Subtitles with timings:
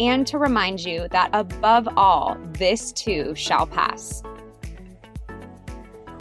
[0.00, 4.22] and to remind you that above all, this too shall pass.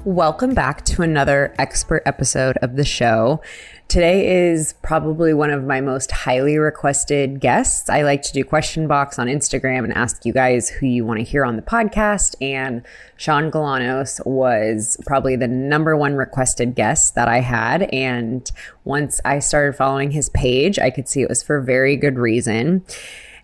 [0.03, 3.41] Welcome back to another expert episode of the show.
[3.87, 7.89] Today is probably one of my most highly requested guests.
[7.89, 11.19] I like to do question box on Instagram and ask you guys who you want
[11.19, 12.35] to hear on the podcast.
[12.41, 12.83] And
[13.17, 17.83] Sean Galanos was probably the number one requested guest that I had.
[17.93, 18.49] And
[18.83, 22.85] once I started following his page, I could see it was for very good reason.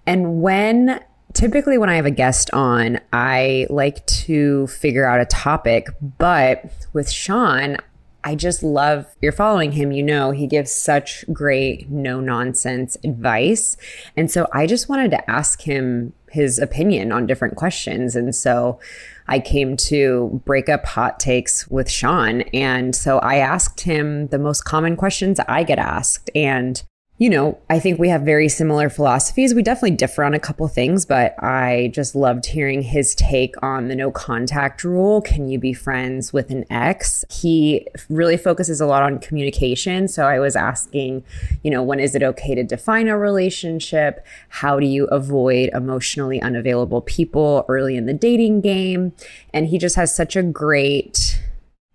[0.06, 1.00] And when
[1.34, 6.66] typically when I have a guest on, I like to figure out a topic, but
[6.94, 7.78] with Sean,
[8.24, 13.78] I just love you're following him, you know, he gives such great no nonsense advice.
[14.18, 18.16] And so I just wanted to ask him his opinion on different questions.
[18.16, 18.80] And so
[19.28, 22.42] I came to break up hot takes with Sean.
[22.54, 26.32] And so I asked him the most common questions I get asked.
[26.34, 26.82] And
[27.18, 29.56] you know, I think we have very similar philosophies.
[29.56, 33.88] We definitely differ on a couple things, but I just loved hearing his take on
[33.88, 35.22] the no contact rule.
[35.22, 37.24] Can you be friends with an ex?
[37.30, 40.10] He really focuses a lot on communication.
[40.10, 41.24] So I was asking,
[41.64, 44.26] you know, when is it okay to define a relationship?
[44.50, 49.14] How do you avoid emotionally unavailable people early in the dating game?
[49.54, 51.42] And he just has such a great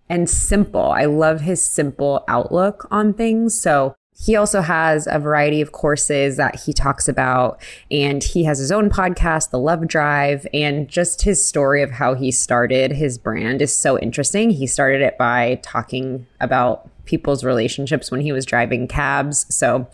[0.09, 0.91] and simple.
[0.91, 3.61] I love his simple outlook on things.
[3.61, 7.59] So he also has a variety of courses that he talks about,
[7.89, 12.13] and he has his own podcast, The Love Drive, and just his story of how
[12.13, 14.51] he started his brand is so interesting.
[14.51, 19.47] He started it by talking about people's relationships when he was driving cabs.
[19.53, 19.87] So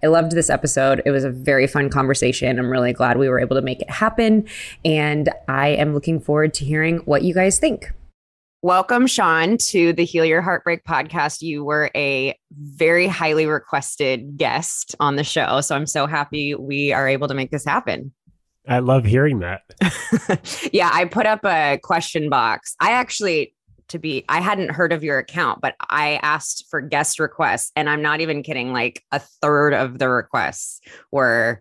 [0.00, 1.02] I loved this episode.
[1.04, 2.58] It was a very fun conversation.
[2.60, 4.46] I'm really glad we were able to make it happen,
[4.84, 7.92] and I am looking forward to hearing what you guys think.
[8.64, 11.42] Welcome, Sean, to the Heal Your Heartbreak podcast.
[11.42, 15.60] You were a very highly requested guest on the show.
[15.62, 18.12] So I'm so happy we are able to make this happen.
[18.68, 19.62] I love hearing that.
[20.72, 22.76] yeah, I put up a question box.
[22.78, 23.52] I actually,
[23.88, 27.72] to be, I hadn't heard of your account, but I asked for guest requests.
[27.74, 30.80] And I'm not even kidding, like a third of the requests
[31.10, 31.60] were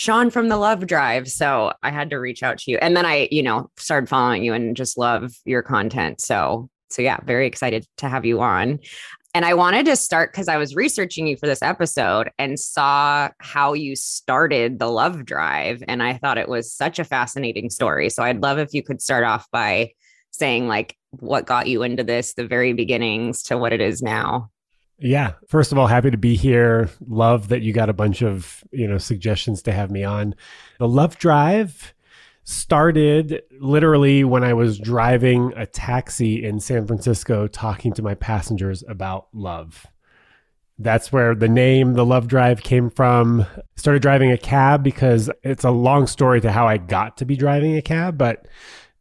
[0.00, 1.28] Sean from the Love Drive.
[1.28, 2.78] So I had to reach out to you.
[2.78, 6.22] And then I, you know, started following you and just love your content.
[6.22, 8.78] So, so yeah, very excited to have you on.
[9.34, 13.28] And I wanted to start because I was researching you for this episode and saw
[13.40, 15.84] how you started the Love Drive.
[15.86, 18.08] And I thought it was such a fascinating story.
[18.08, 19.90] So I'd love if you could start off by
[20.30, 24.48] saying, like, what got you into this, the very beginnings to what it is now.
[25.00, 25.32] Yeah.
[25.48, 26.90] First of all, happy to be here.
[27.06, 30.34] Love that you got a bunch of, you know, suggestions to have me on.
[30.78, 31.94] The Love Drive
[32.44, 38.84] started literally when I was driving a taxi in San Francisco talking to my passengers
[38.88, 39.86] about love.
[40.78, 43.46] That's where the name The Love Drive came from.
[43.76, 47.36] Started driving a cab because it's a long story to how I got to be
[47.36, 48.46] driving a cab, but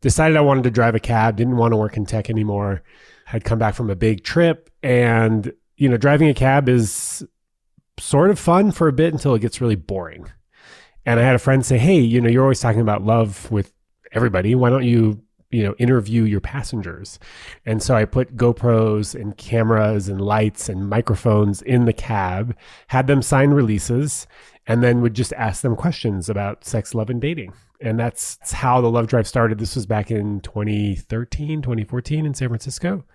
[0.01, 2.83] decided I wanted to drive a cab, didn't want to work in tech anymore.
[3.25, 7.25] Had come back from a big trip and you know, driving a cab is
[7.97, 10.29] sort of fun for a bit until it gets really boring.
[11.05, 13.73] And I had a friend say, Hey, you know, you're always talking about love with
[14.11, 14.55] everybody.
[14.55, 17.17] Why don't you, you know, interview your passengers?
[17.65, 22.55] And so I put GoPros and cameras and lights and microphones in the cab,
[22.87, 24.27] had them sign releases,
[24.67, 27.53] and then would just ask them questions about sex, love, and dating.
[27.79, 29.57] And that's how the Love Drive started.
[29.57, 33.05] This was back in 2013, 2014 in San Francisco.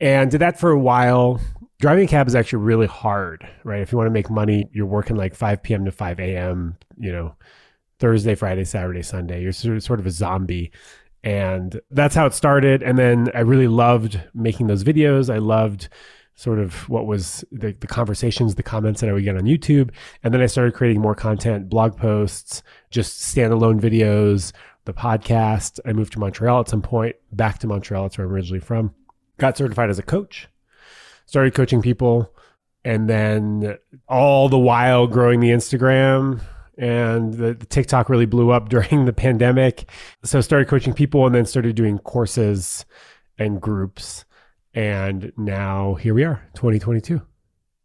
[0.00, 1.40] And did that for a while
[1.80, 3.80] driving a cab is actually really hard, right?
[3.80, 5.84] If you want to make money, you're working like 5 p.m.
[5.84, 7.34] to 5 a.m., you know,
[7.98, 9.42] Thursday, Friday, Saturday, Sunday.
[9.42, 10.72] You're sort of a zombie.
[11.24, 12.82] And that's how it started.
[12.82, 15.32] And then I really loved making those videos.
[15.32, 15.88] I loved
[16.36, 19.90] sort of what was the, the conversations, the comments that I would get on YouTube.
[20.22, 24.52] And then I started creating more content, blog posts, just standalone videos,
[24.84, 25.80] the podcast.
[25.84, 28.04] I moved to Montreal at some point, back to Montreal.
[28.04, 28.94] That's where I'm originally from.
[29.38, 30.48] Got certified as a coach,
[31.28, 32.34] started coaching people.
[32.84, 33.78] And then
[34.08, 36.40] all the while growing the Instagram,
[36.78, 39.90] and the, the, TikTok really blew up during the pandemic.
[40.24, 42.86] So started coaching people and then started doing courses
[43.36, 44.24] and groups.
[44.74, 47.20] And now here we are, 2022.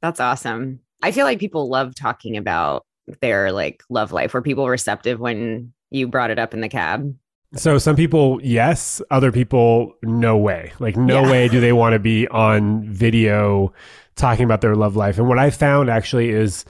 [0.01, 0.79] That's awesome.
[1.01, 2.85] I feel like people love talking about
[3.19, 4.33] their like love life.
[4.33, 7.13] Were people receptive when you brought it up in the cab?
[7.55, 9.01] So some people, yes.
[9.11, 10.73] Other people, no way.
[10.79, 11.31] Like no yeah.
[11.31, 13.73] way do they want to be on video
[14.15, 15.17] talking about their love life.
[15.17, 16.65] And what I found actually is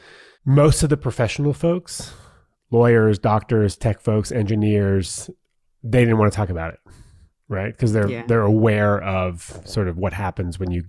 [0.45, 2.13] most of the professional folks,
[2.71, 5.29] lawyers, doctors, tech folks, engineers,
[5.83, 6.79] they didn't want to talk about it,
[7.47, 7.73] right?
[7.73, 8.25] Because they're yeah.
[8.25, 10.83] they're aware of sort of what happens when you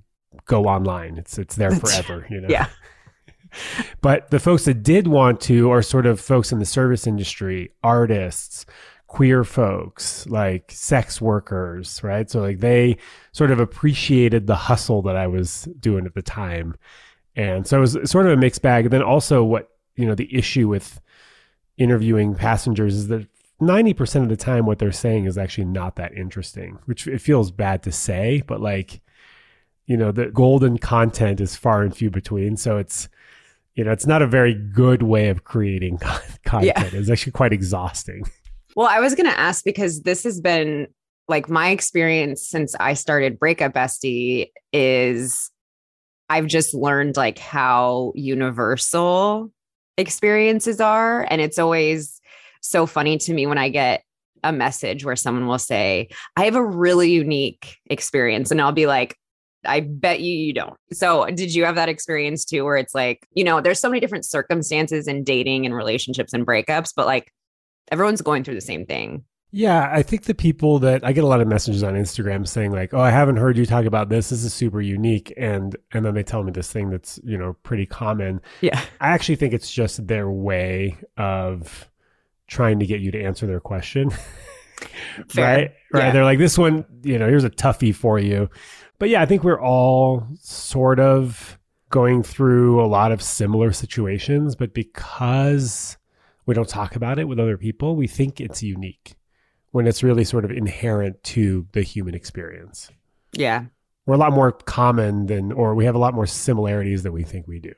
[0.46, 1.16] go online.
[1.18, 2.48] It's it's there forever, you know.
[2.48, 2.68] Yeah.
[4.00, 7.70] but the folks that did want to are sort of folks in the service industry,
[7.82, 8.66] artists,
[9.14, 12.28] queer folks, like sex workers, right?
[12.28, 12.96] So like they
[13.30, 16.74] sort of appreciated the hustle that I was doing at the time
[17.36, 18.86] and so it was sort of a mixed bag.
[18.86, 21.00] And then also what, you know, the issue with
[21.76, 23.26] interviewing passengers is that
[23.60, 27.50] 90% of the time what they're saying is actually not that interesting, which it feels
[27.50, 29.00] bad to say, but like,
[29.86, 32.56] you know, the golden content is far and few between.
[32.56, 33.08] So it's,
[33.74, 35.98] you know, it's not a very good way of creating
[36.44, 36.92] content.
[36.92, 36.98] Yeah.
[36.98, 38.24] It's actually quite exhausting.
[38.74, 40.88] Well, I was going to ask because this has been
[41.28, 45.50] like my experience since I started Breakup Bestie is
[46.28, 49.50] I've just learned like how universal
[49.96, 51.26] experiences are.
[51.30, 52.20] And it's always
[52.60, 54.02] so funny to me when I get
[54.42, 58.50] a message where someone will say, I have a really unique experience.
[58.50, 59.16] And I'll be like,
[59.64, 60.76] I bet you you don't.
[60.92, 64.00] So, did you have that experience too, where it's like, you know, there's so many
[64.00, 67.32] different circumstances in dating and relationships and breakups, but like
[67.90, 69.24] everyone's going through the same thing.
[69.56, 72.72] Yeah, I think the people that I get a lot of messages on Instagram saying
[72.72, 74.30] like, "Oh, I haven't heard you talk about this.
[74.30, 77.52] This is super unique," and and then they tell me this thing that's you know
[77.62, 78.40] pretty common.
[78.62, 81.88] Yeah, I actually think it's just their way of
[82.48, 84.10] trying to get you to answer their question.
[85.36, 86.06] right, right.
[86.06, 86.10] Yeah.
[86.10, 88.50] They're like, "This one, you know, here's a toughie for you,"
[88.98, 91.60] but yeah, I think we're all sort of
[91.90, 95.96] going through a lot of similar situations, but because
[96.46, 99.14] we don't talk about it with other people, we think it's unique
[99.70, 102.90] when it's really sort of inherent to the human experience.
[103.32, 103.64] Yeah.
[104.06, 107.24] We're a lot more common than, or we have a lot more similarities than we
[107.24, 107.72] think we do.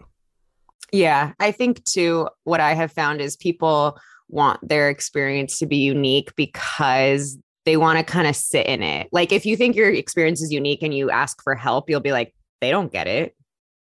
[0.93, 1.33] Yeah.
[1.41, 3.99] I think too, what I have found is people
[4.29, 9.09] want their experience to be unique because they want to kind of sit in it.
[9.13, 12.13] Like if you think your experience is unique and you ask for help, you'll be
[12.13, 13.37] like, they don't get it.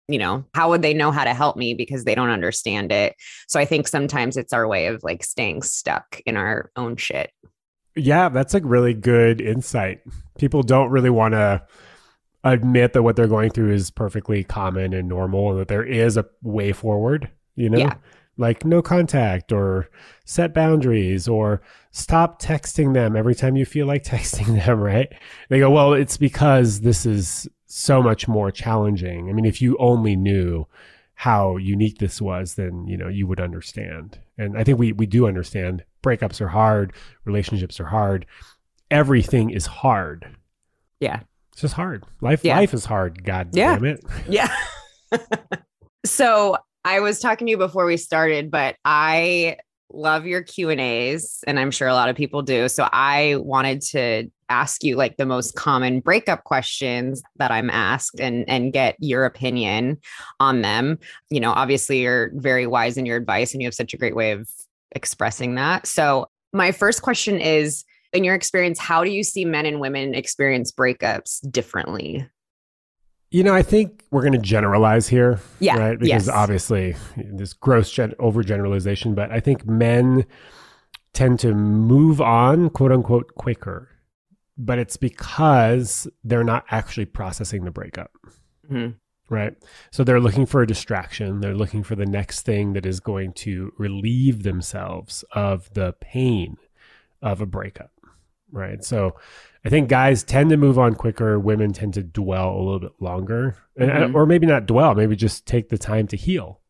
[0.10, 3.16] You know, how would they know how to help me because they don't understand it?
[3.48, 7.32] So I think sometimes it's our way of like staying stuck in our own shit.
[7.96, 10.02] Yeah, that's a really good insight.
[10.40, 11.62] People don't really want to
[12.44, 16.18] admit that what they're going through is perfectly common and normal and that there is
[16.18, 17.78] a way forward, you know?
[17.78, 17.96] Yeah.
[18.38, 19.90] Like no contact or
[20.26, 21.62] set boundaries or
[21.92, 25.12] stop texting them every time you feel like texting them, right?
[25.50, 29.30] They go, well, it's because this is so much more challenging.
[29.30, 30.68] I mean, if you only knew
[31.14, 34.20] how unique this was, then, you know, you would understand.
[34.38, 36.94] And I think we, we do understand breakups are hard,
[37.26, 38.26] relationships are hard.
[38.90, 40.36] Everything is hard.
[41.00, 41.22] Yeah.
[41.52, 42.04] It's just hard.
[42.22, 42.58] Life yeah.
[42.58, 43.24] life is hard.
[43.24, 43.76] God yeah.
[43.76, 44.04] damn it.
[44.28, 44.54] Yeah.
[46.06, 49.58] so I was talking to you before we started, but I
[49.92, 52.70] love your Q and A's, and I'm sure a lot of people do.
[52.70, 58.20] So I wanted to ask you like the most common breakup questions that I'm asked
[58.20, 59.98] and and get your opinion
[60.40, 61.00] on them.
[61.30, 64.16] You know, obviously you're very wise in your advice and you have such a great
[64.16, 64.50] way of
[64.92, 65.88] expressing that.
[65.88, 70.16] So, my first question is in your experience, how do you see men and women
[70.16, 72.28] experience breakups differently?
[73.32, 75.40] You know, I think we're going to generalize here.
[75.60, 75.78] Yeah.
[75.78, 76.00] Right.
[76.00, 76.30] Because yes.
[76.30, 80.26] obviously, this gross gen- overgeneralization, but I think men
[81.14, 83.89] tend to move on, quote unquote, quicker.
[84.62, 88.12] But it's because they're not actually processing the breakup.
[88.70, 88.98] Mm-hmm
[89.32, 89.54] right?
[89.92, 91.40] So they're looking for a distraction.
[91.40, 96.58] They're looking for the next thing that is going to relieve themselves of the pain
[97.22, 97.92] of a breakup,
[98.52, 98.84] right?
[98.84, 99.16] So
[99.64, 102.94] I think guys tend to move on quicker, women tend to dwell a little bit
[103.00, 103.56] longer.
[103.78, 104.16] And, Mhm.
[104.16, 106.62] or maybe not dwell, maybe just take the time to heal.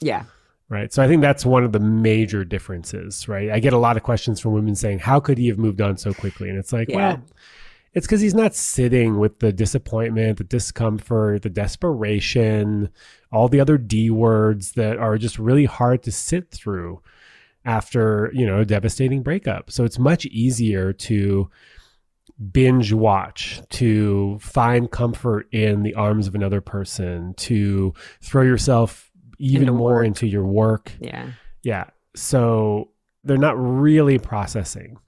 [0.00, 0.24] Yeah.
[0.70, 0.92] Right.
[0.92, 3.50] So I think that's one of the major differences, right?
[3.50, 5.96] I get a lot of questions from women saying, How could he have moved on
[5.96, 6.48] so quickly?
[6.48, 6.96] And it's like, Yeah.
[6.96, 7.22] well,
[7.92, 12.88] it's because he's not sitting with the disappointment, the discomfort, the desperation,
[13.32, 17.02] all the other D words that are just really hard to sit through
[17.64, 19.72] after, you know, a devastating breakup.
[19.72, 21.50] So it's much easier to
[22.52, 29.09] binge watch, to find comfort in the arms of another person, to throw yourself
[29.40, 30.06] even Into more work.
[30.06, 30.92] into your work.
[31.00, 31.30] Yeah.
[31.62, 31.84] Yeah.
[32.14, 32.90] So
[33.24, 34.98] they're not really processing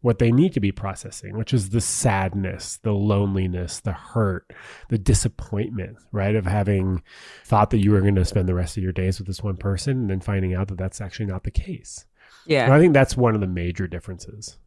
[0.00, 4.52] what they need to be processing, which is the sadness, the loneliness, the hurt,
[4.88, 6.34] the disappointment, right?
[6.34, 7.02] Of having
[7.44, 9.56] thought that you were going to spend the rest of your days with this one
[9.56, 12.04] person and then finding out that that's actually not the case.
[12.46, 12.64] Yeah.
[12.64, 14.58] And I think that's one of the major differences.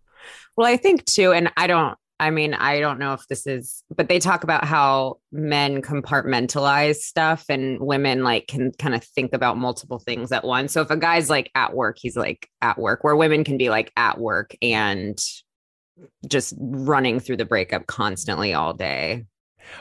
[0.55, 3.84] Well, I think too, and I don't, I mean, I don't know if this is,
[3.93, 9.34] but they talk about how men compartmentalize stuff and women like can kind of think
[9.34, 10.72] about multiple things at once.
[10.72, 13.69] So if a guy's like at work, he's like at work, where women can be
[13.69, 15.19] like at work and
[16.27, 19.25] just running through the breakup constantly all day.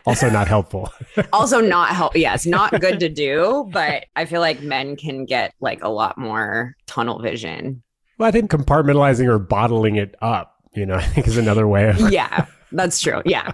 [0.07, 0.91] Also, not helpful.
[1.33, 2.12] Also, not help.
[2.17, 6.19] It's not good to do, but I feel like men can get like a lot
[6.19, 7.83] more tunnel vision.
[8.19, 11.88] Well, I think compartmentalizing or bottling it up, you know, I think is another way
[11.88, 13.23] of Yeah, that's true.
[13.25, 13.52] Yeah.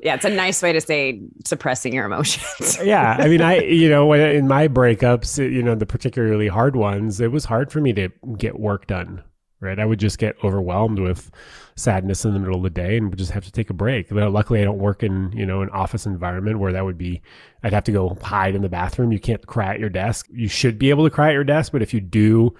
[0.00, 0.14] Yeah.
[0.14, 2.78] It's a nice way to say suppressing your emotions.
[2.84, 6.74] yeah i mean i you know when in my breakups you know the particularly hard
[6.74, 9.22] ones it was hard for me to get work done
[9.60, 11.30] right i would just get overwhelmed with
[11.76, 14.08] sadness in the middle of the day and would just have to take a break
[14.08, 17.22] But luckily i don't work in you know an office environment where that would be
[17.62, 20.48] i'd have to go hide in the bathroom you can't cry at your desk you
[20.48, 22.54] should be able to cry at your desk but if you do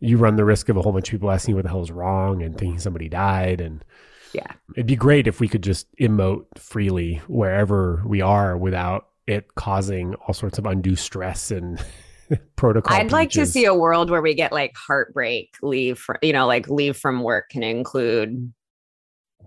[0.00, 1.82] you run the risk of a whole bunch of people asking you what the hell
[1.82, 3.84] is wrong and thinking somebody died and
[4.32, 4.52] Yeah.
[4.74, 10.14] It'd be great if we could just emote freely wherever we are without it causing
[10.14, 11.82] all sorts of undue stress and
[12.56, 12.96] protocol.
[12.96, 16.46] I'd like to see a world where we get like heartbreak leave, for, you know,
[16.46, 18.52] like leave from work can include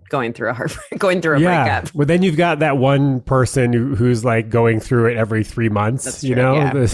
[0.10, 1.63] going through a heart, going through a yeah.
[1.63, 1.96] breakup.
[1.96, 5.70] Well, then you've got that one person who, who's like going through it every three
[5.70, 6.03] months.
[6.03, 6.88] That's you true, know, yeah.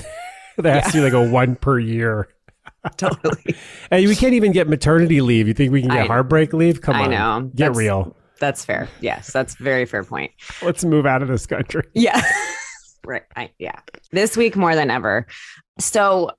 [0.58, 2.30] There has to be like a one per year.
[2.98, 3.56] Totally.
[3.92, 5.48] And we can't even get maternity leave.
[5.48, 6.08] You think we can get know.
[6.08, 6.82] heartbreak leave?
[6.82, 7.42] Come I on, know.
[7.56, 8.16] get That's- real.
[8.40, 8.88] That's fair.
[9.02, 9.34] Yes.
[9.34, 10.32] That's a very fair point.
[10.62, 11.82] Let's move out of this country.
[11.96, 12.22] Yeah.
[13.04, 13.24] right.
[13.36, 13.80] I, yeah.
[14.12, 15.26] This week more than ever.
[15.80, 16.30] So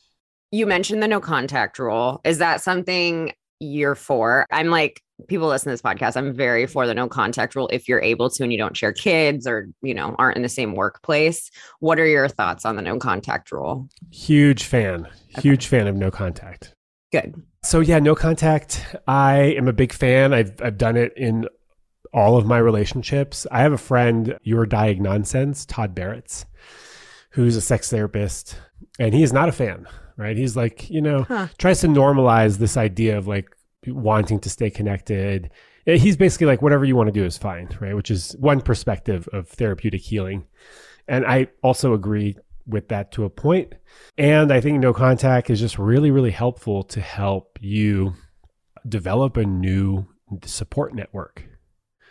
[0.52, 2.20] you mentioned the no contact rule.
[2.24, 4.46] Is that something you're for?
[4.52, 6.16] I'm like, people listen to this podcast.
[6.16, 8.92] I'm very for the no contact rule if you're able to and you don't share
[8.92, 11.50] kids or, you know, aren't in the same workplace.
[11.80, 13.88] What are your thoughts on the no contact rule?
[14.12, 15.08] Huge fan.
[15.28, 16.74] Huge fan of no contact.
[17.12, 17.34] Good.
[17.62, 18.84] So yeah, no contact.
[19.06, 20.32] I am a big fan.
[20.32, 21.46] I've I've done it in
[22.12, 23.46] all of my relationships.
[23.50, 26.44] I have a friend, Your Diagnonsense, Todd Baratz,
[27.30, 28.56] who's a sex therapist,
[28.98, 29.86] and he is not a fan.
[30.16, 30.36] Right?
[30.36, 31.46] He's like, you know, Huh.
[31.58, 33.48] tries to normalize this idea of like
[33.86, 35.50] wanting to stay connected.
[35.86, 37.94] Eh, He's basically like, whatever you want to do is fine, right?
[37.94, 40.46] Which is one perspective of therapeutic healing.
[41.06, 42.36] And I also agree
[42.68, 43.74] with that to a point.
[44.16, 48.14] And I think no contact is just really, really helpful to help you
[48.86, 50.06] develop a new
[50.44, 51.44] support network.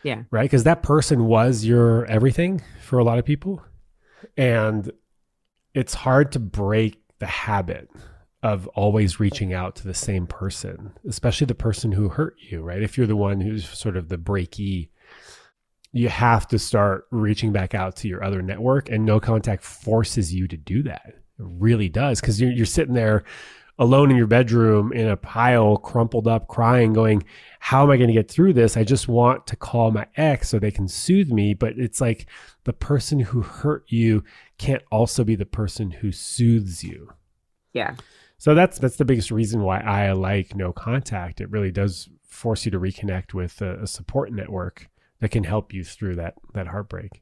[0.04, 0.24] Yeah.
[0.32, 0.44] Right.
[0.44, 3.64] Because that person was your everything for a lot of people.
[4.36, 4.92] And
[5.74, 7.90] it's hard to break the habit
[8.44, 12.82] of always reaching out to the same person, especially the person who hurt you, right?
[12.82, 14.90] If you're the one who's sort of the breakee,
[15.92, 20.34] you have to start reaching back out to your other network, and no contact forces
[20.34, 21.04] you to do that.
[21.08, 23.24] It really does because you're, you're sitting there
[23.80, 27.24] alone in your bedroom in a pile, crumpled up, crying, going,
[27.60, 28.76] How am I going to get through this?
[28.76, 31.54] I just want to call my ex so they can soothe me.
[31.54, 32.28] But it's like
[32.64, 34.24] the person who hurt you
[34.58, 37.14] can't also be the person who soothes you.
[37.74, 37.96] Yeah.
[38.40, 41.42] So that's that's the biggest reason why I like no contact.
[41.42, 45.74] It really does force you to reconnect with a, a support network that can help
[45.74, 47.22] you through that that heartbreak.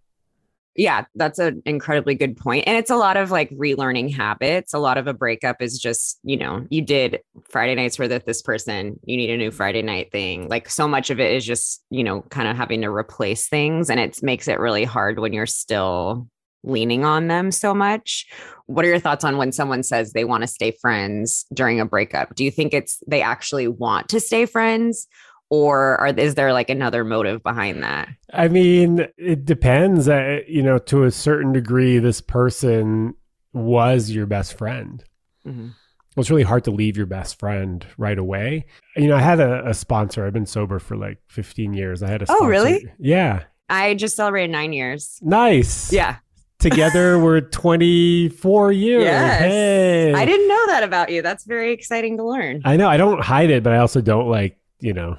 [0.77, 2.37] Yeah, that's an incredibly good.
[2.45, 4.73] And it's a lot of like relearning habits.
[4.73, 8.41] A lot of a breakup is just, you know, you did Friday nights with this
[8.41, 10.49] person, you need a new Friday night thing.
[10.49, 13.89] Like so much of it is just, you know, kind of having to replace things.
[13.89, 16.27] And it makes it really hard when you're still
[16.65, 18.25] leaning on them so much.
[18.65, 21.85] What are your thoughts on when someone says they want to stay friends during a
[21.85, 22.35] breakup?
[22.35, 25.07] Do you think it's they actually want to stay friends?
[25.49, 28.09] Or are, is there like another motive behind that?
[28.33, 30.09] I mean, it depends.
[30.09, 33.13] Uh, you know, to a certain degree, this person
[33.53, 35.03] was your best friend.
[35.47, 35.73] Mhm.
[36.15, 38.65] well, it's really hard to leave your best friend right away.
[38.95, 40.25] You know, I had a, a sponsor.
[40.25, 42.01] I've been sober for like 15 years.
[42.01, 42.43] I had a sponsor.
[42.43, 42.85] Oh, really?
[42.97, 43.43] Yeah.
[43.69, 45.19] I just celebrated nine years.
[45.21, 45.93] Nice.
[45.93, 46.17] Yeah.
[46.59, 49.03] Together we're 24 years.
[49.03, 49.39] Yes.
[49.41, 50.13] Hey.
[50.13, 51.21] I didn't know that about you.
[51.21, 52.61] That's very exciting to learn.
[52.65, 52.87] I know.
[52.89, 55.17] I don't hide it, but I also don't like, you know,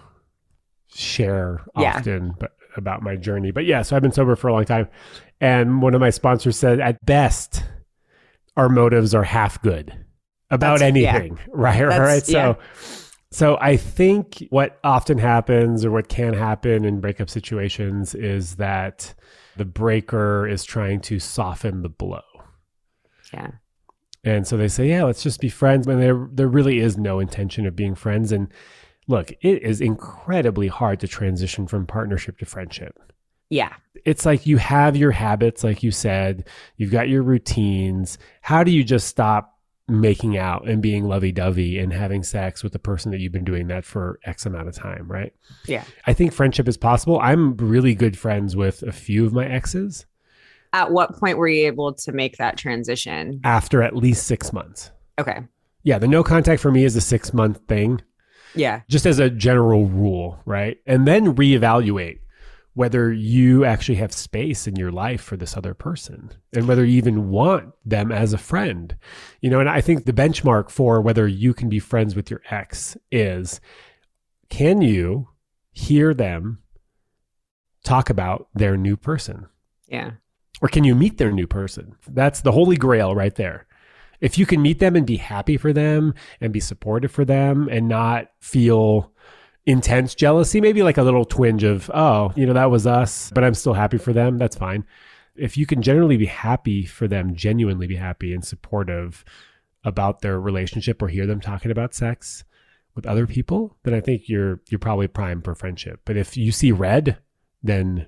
[0.96, 1.96] share Yeah.
[1.96, 3.50] often but about my journey.
[3.50, 4.88] But yeah, so I've been sober for a long time.
[5.40, 7.64] And one of my sponsors said, at best,
[8.56, 9.92] our motives are half good
[10.50, 11.14] about That's- yeah.
[11.14, 11.38] anything.
[11.52, 11.78] Right.
[11.78, 12.28] That's- right.
[12.28, 12.54] yeah.
[12.54, 12.58] So
[13.32, 19.14] so I think what often happens or what can happen in breakup situations is that
[19.56, 22.20] the breaker is trying to soften the blow.
[23.32, 23.50] Yeah.
[24.24, 27.18] And so they say, yeah, let's just be friends when there there really is no
[27.20, 28.32] intention of being friends.
[28.32, 28.48] And
[29.08, 32.98] look, it is incredibly hard to transition from partnership to friendship.
[33.50, 33.72] Yeah.
[34.04, 38.18] It's like you have your habits, like you said, you've got your routines.
[38.40, 39.52] How do you just stop
[39.88, 43.44] making out and being lovey dovey and having sex with the person that you've been
[43.44, 45.32] doing that for X amount of time, right?
[45.66, 45.84] Yeah.
[46.08, 47.20] I think friendship is possible.
[47.20, 50.04] I'm really good friends with a few of my exes
[50.72, 53.40] At what point were you able to make that transition?
[53.44, 54.90] after at least six months.
[55.20, 55.38] Okay.
[55.84, 58.02] Yeah, the no contact for me is a six month thing.
[58.56, 58.80] Yeah.
[58.88, 60.78] just as a general rule, right?
[60.86, 62.20] And then reevaluate
[62.74, 66.98] whether you actually have space in your life for this other person and whether you
[66.98, 68.94] even want them as a friend.
[69.40, 72.42] You know, and I think the benchmark for whether you can be friends with your
[72.50, 73.60] ex is
[74.50, 75.28] can you
[75.72, 76.58] hear them
[77.82, 79.46] talk about their new person?
[79.88, 80.12] Yeah.
[80.60, 81.94] or can you meet their new person?
[82.08, 83.66] That's the holy grail right there.
[84.20, 87.68] If you can meet them and be happy for them and be supportive for them
[87.70, 89.12] and not feel
[89.66, 93.44] intense jealousy, maybe like a little twinge of, oh, you know, that was us, but
[93.44, 94.84] I'm still happy for them, that's fine.
[95.34, 99.24] If you can generally be happy for them, genuinely be happy and supportive
[99.84, 102.44] about their relationship or hear them talking about sex
[102.94, 106.00] with other people, then I think you're you're probably primed for friendship.
[106.04, 107.18] But if you see red,
[107.62, 108.06] then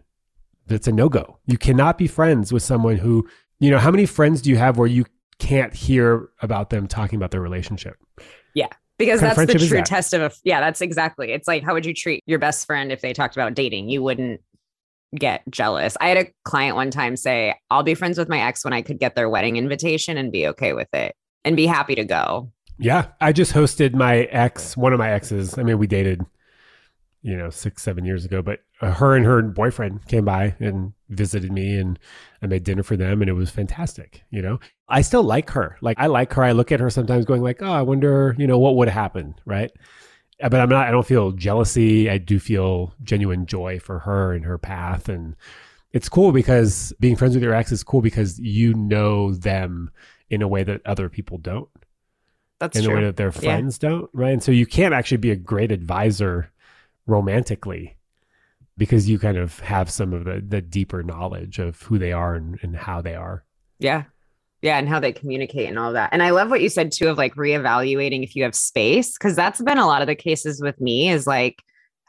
[0.67, 1.39] that's a no go.
[1.47, 3.29] You cannot be friends with someone who,
[3.61, 5.05] you know, how many friends do you have where you
[5.39, 7.97] can't hear about them talking about their relationship?
[8.55, 8.69] Yeah.
[8.99, 9.87] Because that's the true that?
[9.87, 11.31] test of a yeah, that's exactly.
[11.31, 13.89] It's like how would you treat your best friend if they talked about dating?
[13.89, 14.41] You wouldn't
[15.17, 15.97] get jealous.
[16.01, 18.83] I had a client one time say, I'll be friends with my ex when I
[18.83, 22.51] could get their wedding invitation and be okay with it and be happy to go.
[22.79, 23.07] Yeah.
[23.21, 25.57] I just hosted my ex, one of my exes.
[25.59, 26.23] I mean, we dated,
[27.23, 30.93] you know, six, seven years ago, but uh, her and her boyfriend came by and
[31.09, 31.99] visited me and
[32.43, 34.25] I made dinner for them and it was fantastic.
[34.31, 35.77] You know, I still like her.
[35.81, 36.45] Like, I like her.
[36.45, 39.35] I look at her sometimes going like, oh, I wonder, you know, what would happen.
[39.45, 39.71] Right.
[40.43, 42.09] Uh, But I'm not, I don't feel jealousy.
[42.09, 45.09] I do feel genuine joy for her and her path.
[45.09, 45.35] And
[45.93, 49.91] it's cool because being friends with your ex is cool because you know them
[50.31, 51.69] in a way that other people don't
[52.61, 54.33] That's in a way that their friends don't, right?
[54.33, 56.53] And so you can't actually be a great advisor
[57.07, 57.97] romantically
[58.79, 62.35] because you kind of have some of the, the deeper knowledge of who they are
[62.35, 63.45] and, and how they are.
[63.79, 64.05] Yeah.
[64.63, 64.79] Yeah.
[64.79, 66.11] And how they communicate and all that.
[66.13, 69.37] And I love what you said too of like reevaluating if you have space, because
[69.37, 71.63] that's been a lot of the cases with me is like,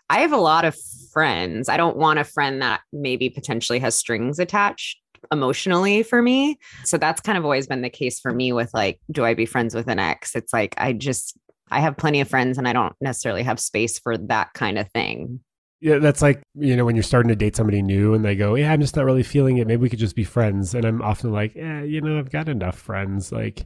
[0.09, 0.75] I have a lot of
[1.11, 1.69] friends.
[1.69, 4.97] I don't want a friend that maybe potentially has strings attached
[5.31, 6.57] emotionally for me.
[6.85, 9.45] So that's kind of always been the case for me with like, do I be
[9.45, 10.35] friends with an ex?
[10.35, 11.37] It's like, I just,
[11.69, 14.89] I have plenty of friends and I don't necessarily have space for that kind of
[14.91, 15.41] thing.
[15.81, 18.55] Yeah, that's like, you know, when you're starting to date somebody new and they go,
[18.55, 19.67] Yeah, I'm just not really feeling it.
[19.67, 20.73] Maybe we could just be friends.
[20.75, 23.31] And I'm often like, Yeah, you know, I've got enough friends.
[23.31, 23.65] Like,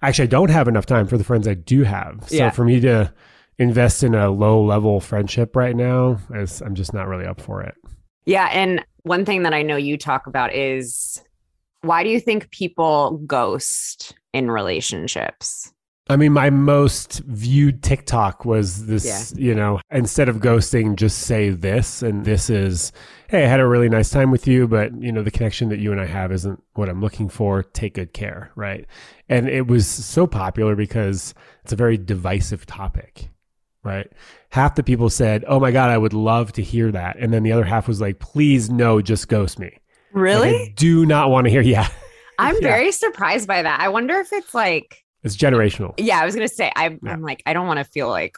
[0.00, 2.24] actually, I don't have enough time for the friends I do have.
[2.26, 2.50] So Yeah.
[2.50, 3.12] for me to
[3.58, 7.62] invest in a low level friendship right now, is, I'm just not really up for
[7.62, 7.74] it.
[8.24, 8.48] Yeah.
[8.50, 11.22] And one thing that I know you talk about is
[11.82, 15.72] why do you think people ghost in relationships?
[16.12, 21.50] I mean, my most viewed TikTok was this, you know, instead of ghosting, just say
[21.50, 22.02] this.
[22.02, 22.92] And this is,
[23.28, 25.78] hey, I had a really nice time with you, but, you know, the connection that
[25.78, 27.62] you and I have isn't what I'm looking for.
[27.62, 28.50] Take good care.
[28.54, 28.86] Right.
[29.28, 33.28] And it was so popular because it's a very divisive topic.
[33.84, 34.10] Right.
[34.50, 37.16] Half the people said, oh my God, I would love to hear that.
[37.18, 39.66] And then the other half was like, please, no, just ghost me.
[39.66, 39.80] Like,
[40.12, 40.48] Really?
[40.50, 41.62] I do not want to hear.
[41.62, 41.88] Yeah.
[42.38, 42.60] I'm Yeah.
[42.60, 43.80] very surprised by that.
[43.80, 45.94] I wonder if it's like, It's generational.
[45.98, 47.12] yeah, I was going to say, I, Yeah.
[47.12, 48.36] I'm like, I don't want to feel like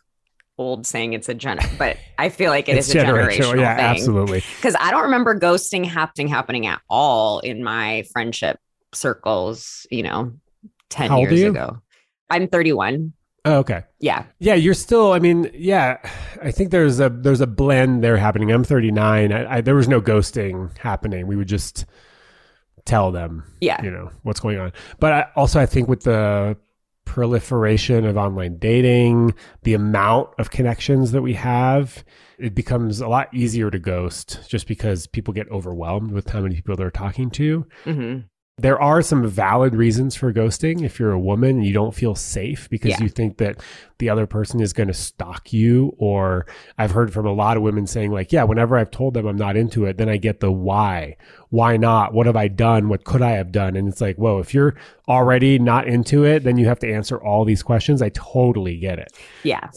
[0.59, 3.77] old saying it's a gen, but I feel like it it's is a generational Yeah,
[3.77, 3.85] thing.
[3.87, 4.43] absolutely.
[4.57, 8.59] Because I don't remember ghosting happening happening at all in my friendship
[8.93, 10.33] circles, you know,
[10.91, 11.81] 10 How years ago.
[12.31, 13.13] I'm 31.
[13.47, 13.83] Oh, okay.
[14.01, 14.25] Yeah.
[14.39, 15.13] Yeah, you're still.
[15.13, 15.99] I mean, yeah,
[16.43, 18.51] I think there's a there's a blend there happening.
[18.51, 19.33] I'm 39.
[19.33, 21.27] I, I, there was no ghosting happening.
[21.27, 21.85] We would just
[22.87, 23.83] tell them, Yeah.
[23.83, 24.73] you know, what's going on.
[24.99, 26.57] But I, also, I think with the
[27.15, 32.05] proliferation of online dating, the amount of connections that we have,
[32.39, 36.57] it becomes a lot easier to ghost just because people get overwhelmed with how many
[36.57, 37.65] people they're talking to.
[37.85, 40.85] Mm-hmm there are some valid reasons for ghosting.
[40.85, 43.03] If you're a woman and you don't feel safe because yeah.
[43.03, 43.61] you think that
[43.99, 46.47] the other person is going to stalk you or
[46.79, 49.37] i've heard from a lot of women saying like yeah whenever i've told them i'm
[49.37, 51.17] not into it then i get the why.
[51.51, 52.13] Why not?
[52.13, 52.89] What have i done?
[52.89, 53.77] What could i have done?
[53.77, 54.77] And it's like whoa if you're
[55.09, 58.03] already not into it then you have to answer all these questions.
[58.03, 59.13] I totally get it.
[59.43, 59.69] Yeah.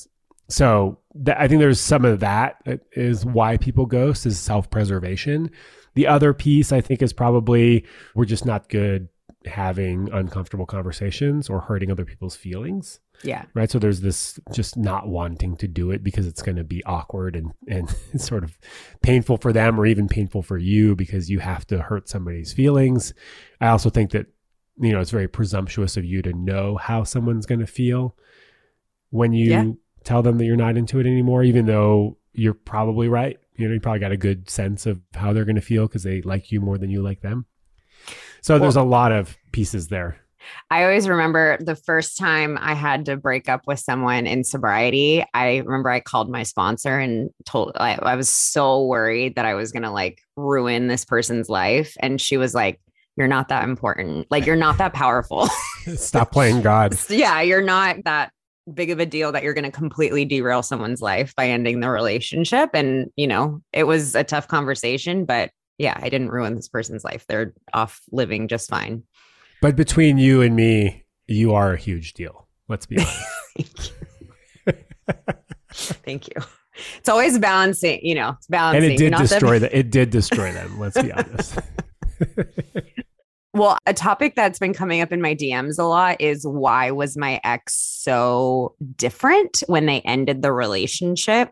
[0.49, 5.49] So th- i think there's some of that uh, is why people ghost is self-preservation
[5.97, 7.83] the other piece I think is probably
[8.13, 9.09] we're just not good
[9.47, 12.99] having uncomfortable conversations or hurting other people's feelings.
[13.23, 13.45] Yeah.
[13.55, 13.67] Right.
[13.71, 17.35] So there's this just not wanting to do it because it's going to be awkward
[17.35, 17.89] and, and
[18.21, 18.59] sort of
[19.01, 23.15] painful for them or even painful for you because you have to hurt somebody's feelings.
[23.59, 24.27] I also think that,
[24.79, 28.15] you know, it's very presumptuous of you to know how someone's going to feel
[29.09, 29.65] when you yeah.
[30.03, 33.39] tell them that you're not into it anymore, even though you're probably right.
[33.57, 36.03] You know, you probably got a good sense of how they're going to feel because
[36.03, 37.45] they like you more than you like them.
[38.41, 40.17] So well, there's a lot of pieces there.
[40.69, 45.23] I always remember the first time I had to break up with someone in sobriety.
[45.33, 49.55] I remember I called my sponsor and told I, I was so worried that I
[49.55, 51.95] was going to like ruin this person's life.
[51.99, 52.79] And she was like,
[53.15, 54.27] You're not that important.
[54.29, 55.47] Like, you're not that powerful.
[55.95, 56.97] Stop playing God.
[57.09, 58.31] yeah, you're not that
[58.73, 61.89] big of a deal that you're going to completely derail someone's life by ending the
[61.89, 62.69] relationship.
[62.73, 67.03] And, you know, it was a tough conversation, but yeah, I didn't ruin this person's
[67.03, 67.25] life.
[67.27, 69.03] They're off living just fine.
[69.61, 72.47] But between you and me, you are a huge deal.
[72.67, 72.97] Let's be
[73.57, 73.93] honest.
[75.73, 76.35] Thank you.
[76.97, 78.83] It's always balancing, you know, it's balancing.
[78.83, 79.77] And it did destroy that.
[79.77, 80.79] It did destroy them.
[80.79, 81.57] Let's be honest.
[83.57, 87.17] Well, a topic that's been coming up in my DMs a lot is why was
[87.17, 91.49] my ex so different when they ended the relationship?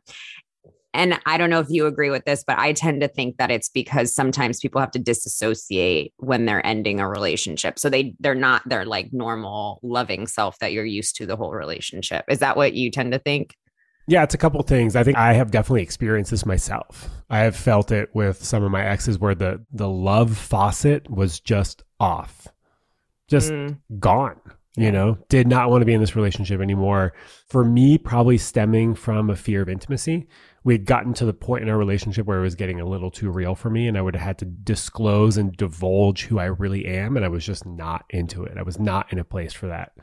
[0.93, 3.49] And I don't know if you agree with this, but I tend to think that
[3.49, 7.79] it's because sometimes people have to disassociate when they're ending a relationship.
[7.79, 11.53] So they they're not their like normal loving self that you're used to the whole
[11.53, 12.23] relationship.
[12.29, 13.55] Is that what you tend to think?
[14.07, 14.95] Yeah, it's a couple things.
[14.95, 17.09] I think I have definitely experienced this myself.
[17.29, 21.39] I have felt it with some of my exes where the the love faucet was
[21.39, 22.47] just off.
[23.27, 23.77] Just mm.
[23.99, 24.39] gone.
[24.77, 27.13] You know, did not want to be in this relationship anymore.
[27.47, 30.27] For me, probably stemming from a fear of intimacy.
[30.65, 33.09] We had gotten to the point in our relationship where it was getting a little
[33.09, 36.45] too real for me, and I would have had to disclose and divulge who I
[36.45, 37.15] really am.
[37.15, 38.57] And I was just not into it.
[38.57, 39.93] I was not in a place for that.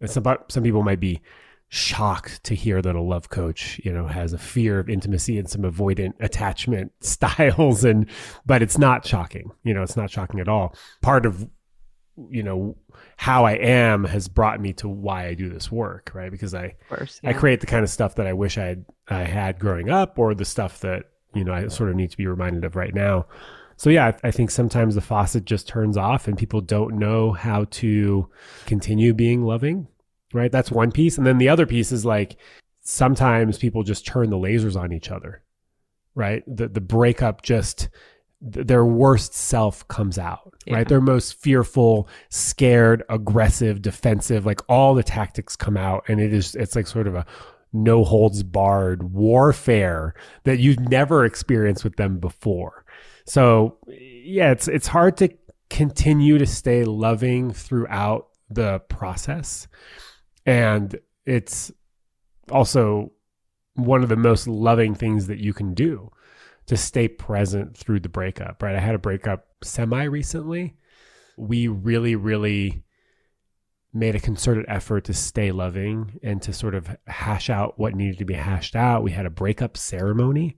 [0.00, 1.20] And some, some people might be
[1.68, 5.48] shocked to hear that a love coach, you know, has a fear of intimacy and
[5.48, 8.08] some avoidant attachment styles and
[8.46, 9.50] but it's not shocking.
[9.64, 10.74] You know, it's not shocking at all.
[11.02, 11.48] Part of
[12.30, 12.76] you know
[13.16, 16.30] how I am has brought me to why I do this work, right?
[16.30, 17.30] Because I course, yeah.
[17.30, 20.18] I create the kind of stuff that I wish I had I had growing up
[20.18, 21.04] or the stuff that,
[21.34, 23.26] you know, I sort of need to be reminded of right now.
[23.76, 27.64] So yeah, I think sometimes the faucet just turns off and people don't know how
[27.64, 28.28] to
[28.66, 29.86] continue being loving
[30.32, 30.52] right?
[30.52, 31.18] That's one piece.
[31.18, 32.36] And then the other piece is like
[32.80, 35.42] sometimes people just turn the lasers on each other,
[36.14, 36.42] right?
[36.46, 37.88] The the breakup just
[38.40, 40.76] their worst self comes out, yeah.
[40.76, 40.88] right?
[40.88, 46.54] Their most fearful, scared, aggressive, defensive, like all the tactics come out and it is
[46.54, 47.26] it's like sort of a
[47.72, 50.14] no holds barred warfare
[50.44, 52.84] that you've never experienced with them before.
[53.24, 55.28] So, yeah, it's it's hard to
[55.68, 59.68] continue to stay loving throughout the process
[60.48, 61.70] and it's
[62.50, 63.12] also
[63.74, 66.10] one of the most loving things that you can do
[66.66, 68.74] to stay present through the breakup, right?
[68.74, 70.74] I had a breakup semi recently.
[71.36, 72.82] We really, really
[73.92, 78.16] made a concerted effort to stay loving and to sort of hash out what needed
[78.18, 79.02] to be hashed out.
[79.02, 80.56] We had a breakup ceremony.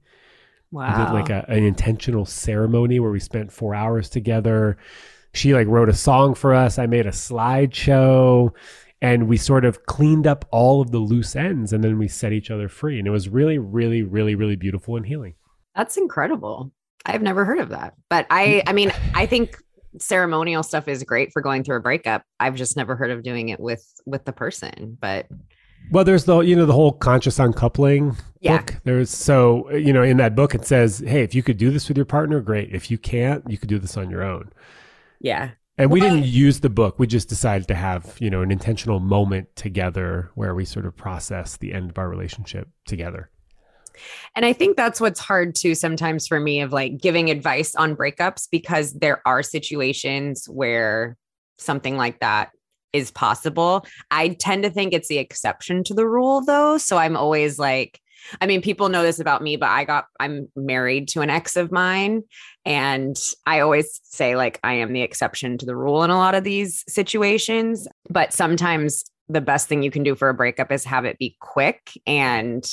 [0.71, 0.87] Wow.
[0.87, 4.79] We did like a, an intentional ceremony where we spent four hours together.
[5.35, 6.79] She like wrote a song for us.
[6.79, 8.53] I made a slideshow
[9.03, 12.33] and we sort of cleaned up all of the loose ends and then we set
[12.33, 15.35] each other free and it was really really really really beautiful and healing.
[15.75, 16.73] That's incredible.
[17.07, 18.63] I've never heard of that but i mm.
[18.67, 19.57] i mean i think
[19.99, 22.23] ceremonial stuff is great for going through a breakup.
[22.39, 25.27] I've just never heard of doing it with with the person but
[25.91, 28.59] well there's the you know the whole conscious uncoupling yeah.
[28.59, 28.81] book.
[28.85, 31.89] There's so you know in that book it says hey if you could do this
[31.89, 32.75] with your partner great.
[32.75, 34.53] If you can't you could do this on your own.
[35.21, 36.99] Yeah and we didn't use the book.
[36.99, 40.97] We just decided to have, you know, an intentional moment together where we sort of
[40.97, 43.31] process the end of our relationship together.
[44.37, 47.97] And I think that's what's hard too sometimes for me of like giving advice on
[47.97, 51.17] breakups because there are situations where
[51.59, 52.51] something like that
[52.93, 53.87] is possible.
[54.11, 56.79] I tend to think it's the exception to the rule though.
[56.79, 58.01] So I'm always like,
[58.41, 61.57] I mean, people know this about me, but I got, I'm married to an ex
[61.57, 62.23] of mine.
[62.65, 66.35] And I always say, like, I am the exception to the rule in a lot
[66.35, 67.89] of these situations.
[68.09, 71.37] But sometimes the best thing you can do for a breakup is have it be
[71.41, 72.65] quick and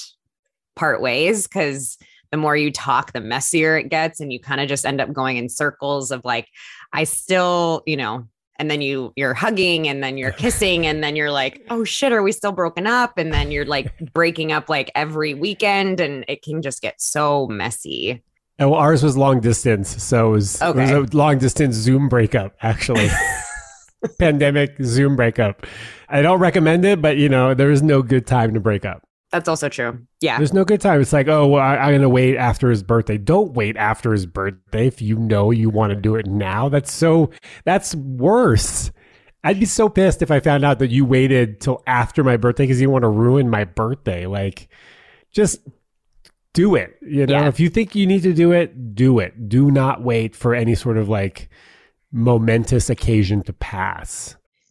[0.76, 1.98] part ways because
[2.32, 4.20] the more you talk, the messier it gets.
[4.20, 6.48] And you kind of just end up going in circles of like,
[6.94, 8.28] I still, you know,
[8.60, 12.12] and then you you're hugging and then you're kissing and then you're like oh shit
[12.12, 13.18] are we still broken up?
[13.18, 17.48] And then you're like breaking up like every weekend and it can just get so
[17.48, 18.24] messy.
[18.60, 20.92] And well ours was long distance so it was, okay.
[20.92, 23.10] it was a long distance zoom breakup actually.
[24.20, 25.66] Pandemic zoom breakup.
[26.08, 29.07] I don't recommend it but you know there is no good time to break up
[29.32, 30.06] that's also true.
[30.22, 30.38] Yeah.
[30.38, 31.02] There's no good time.
[31.02, 33.18] It's like, oh, well, I, am going to wait after his birthday.
[33.18, 36.70] Don't wait after his birthday if you know you want to do it now.
[36.70, 37.32] That's so,
[37.66, 38.92] that's worse.
[39.44, 42.64] I'd be so pissed if I found out that you waited till after my birthday
[42.64, 44.26] because you want to ruin my birthday.
[44.28, 44.70] Like,
[45.32, 45.60] just
[46.54, 46.98] do it.
[47.02, 47.48] You know, yeah.
[47.48, 49.50] if you think you need to do it, do it.
[49.50, 51.50] Do not wait for any sort of like
[52.12, 54.36] momentous occasion to pass.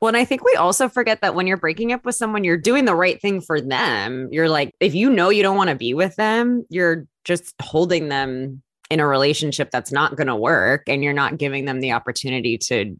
[0.00, 2.56] Well, and I think we also forget that when you're breaking up with someone, you're
[2.56, 4.28] doing the right thing for them.
[4.32, 8.08] You're like, if you know you don't want to be with them, you're just holding
[8.08, 11.92] them in a relationship that's not going to work and you're not giving them the
[11.92, 12.96] opportunity to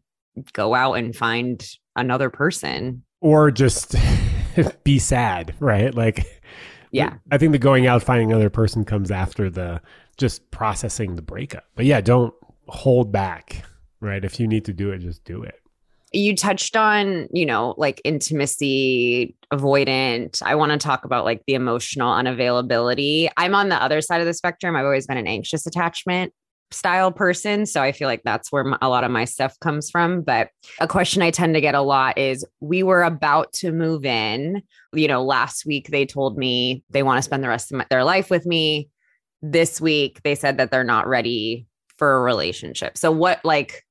[0.53, 3.95] go out and find another person or just
[4.83, 5.95] be sad, right?
[5.95, 6.41] Like,
[6.91, 9.81] yeah, I think the going out finding another person comes after the
[10.17, 11.65] just processing the breakup.
[11.75, 12.33] But yeah, don't
[12.67, 13.63] hold back,
[13.99, 14.23] right?
[14.23, 15.62] If you need to do it, just do it.
[16.13, 20.41] You touched on, you know, like intimacy avoidant.
[20.43, 23.29] I want to talk about like the emotional unavailability.
[23.35, 24.75] I'm on the other side of the spectrum.
[24.75, 26.33] I've always been an anxious attachment
[26.73, 27.65] style person.
[27.65, 30.21] So I feel like that's where a lot of my stuff comes from.
[30.21, 30.49] But
[30.79, 34.61] a question I tend to get a lot is we were about to move in.
[34.93, 37.85] You know, last week they told me they want to spend the rest of my,
[37.89, 38.89] their life with me.
[39.41, 42.97] This week they said that they're not ready for a relationship.
[42.97, 43.83] So, what, like,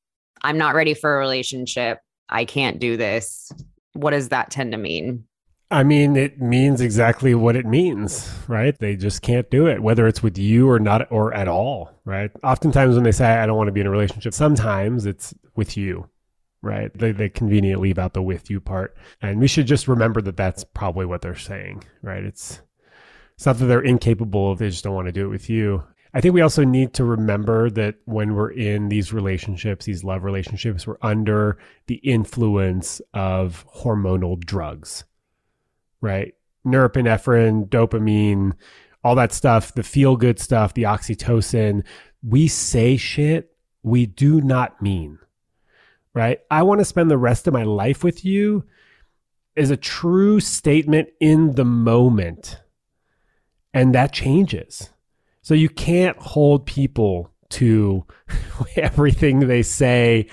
[0.43, 1.99] I'm not ready for a relationship.
[2.33, 3.53] I can't do this.
[3.93, 5.25] What does that tend to mean?
[5.71, 8.79] I mean, it means exactly what it means, right?
[8.79, 12.31] They just can't do it, whether it's with you or not, or at all, right?
[12.43, 15.77] Oftentimes, when they say, I don't want to be in a relationship, sometimes it's with
[15.77, 16.11] you,
[16.61, 16.93] right?
[16.93, 18.95] They, they conveniently leave out the with you part.
[19.23, 22.23] And we should just remember that that's probably what they're saying, right?
[22.23, 22.61] It's,
[23.35, 25.85] it's not that they're incapable of, they just don't want to do it with you.
[26.15, 30.25] I think we also need to remember that when we're in these relationships, these love
[30.25, 35.05] relationships, we're under the influence of hormonal drugs
[36.03, 36.35] right?
[36.67, 38.53] Norepinephrine, dopamine,
[39.03, 41.85] all that stuff, the feel good stuff, the oxytocin.
[42.23, 43.49] We say shit
[43.83, 45.19] we do not mean,
[46.15, 46.41] right?
[46.51, 48.65] I want to spend the rest of my life with you
[49.57, 52.61] is a true statement in the moment.
[53.75, 54.91] And that changes.
[55.43, 58.07] So you can't hold people to
[58.77, 60.29] everything they say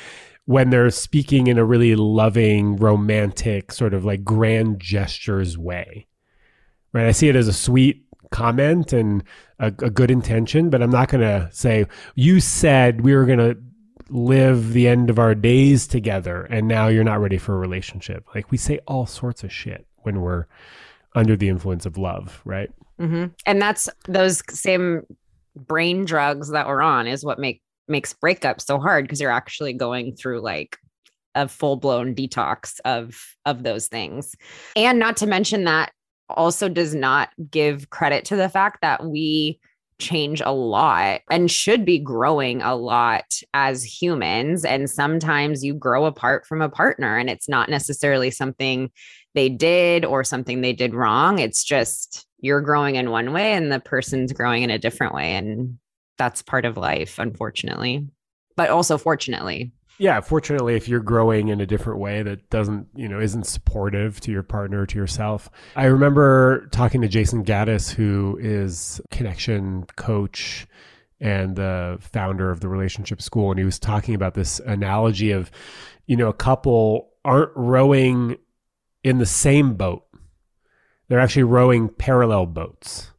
[0.46, 6.08] when they're speaking in a really loving, romantic, sort of like grand gestures way.
[6.92, 7.06] Right?
[7.06, 9.24] I see it as a sweet comment and
[9.60, 13.40] a, a good intention, but I'm not going to say, you said we were going
[13.40, 13.58] to
[14.10, 18.26] live the end of our days together and now you're not ready for a relationship.
[18.34, 20.46] Like we say all sorts of shit when we're
[21.16, 22.72] under the influence of love, right?
[23.00, 23.26] Mm-hmm.
[23.46, 25.04] And that's those same
[25.56, 29.74] brain drugs that we're on is what make makes breakup so hard because you're actually
[29.74, 30.78] going through like
[31.36, 34.36] a full blown detox of of those things.
[34.76, 35.92] And not to mention that
[36.30, 39.60] also does not give credit to the fact that we
[40.00, 44.64] change a lot and should be growing a lot as humans.
[44.64, 48.92] And sometimes you grow apart from a partner, and it's not necessarily something
[49.36, 51.40] they did or something they did wrong.
[51.40, 55.36] It's just you're growing in one way and the person's growing in a different way.
[55.36, 55.78] And
[56.18, 58.08] that's part of life, unfortunately,
[58.56, 59.72] but also fortunately.
[60.00, 64.22] Yeah fortunately if you're growing in a different way that doesn't you know isn't supportive
[64.22, 65.50] to your partner to yourself.
[65.76, 70.66] I remember talking to Jayson Gaddis who is connection coach
[71.20, 75.52] and the founder of the relationship school and he was talking about this analogy of
[76.08, 78.38] you know a couple aren't rowing
[79.04, 80.04] in the same boat
[81.10, 83.12] they're actually rowing parallel boats.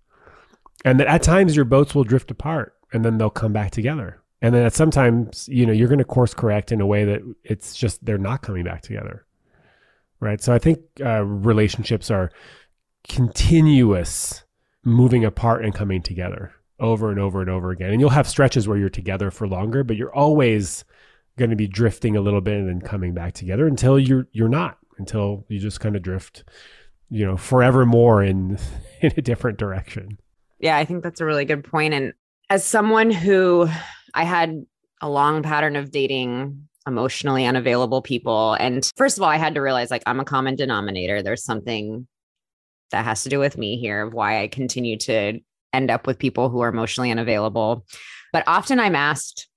[0.84, 4.22] And that at times your boats will drift apart and then they'll come back together.
[4.40, 7.20] And then at sometimes you know you're going to course correct in a way that
[7.44, 9.26] it's just they're not coming back together.
[10.20, 10.40] Right?
[10.40, 12.30] So i think uh, relationships are
[13.08, 14.44] continuous
[14.84, 17.90] moving apart and coming together over and over and over again.
[17.90, 20.84] And you'll have stretches where you're together for longer but you're always
[21.36, 24.48] going to be drifting a little bit and then coming back together until you're you're
[24.48, 26.44] not until you just kind of drift
[27.10, 28.58] you know forevermore in
[29.00, 30.18] in a different direction
[30.58, 32.12] yeah i think that's a really good point and
[32.50, 33.68] as someone who
[34.12, 34.66] I had
[35.00, 38.54] a long pattern of dating emotionally unavailable people.
[38.54, 41.22] And first of all, I had to realize like I'm a common denominator.
[41.22, 42.06] There's something
[42.90, 45.38] that has to do with me here of why I continue to
[45.72, 47.86] end up with people who are emotionally unavailable.
[48.32, 49.48] But often I'm asked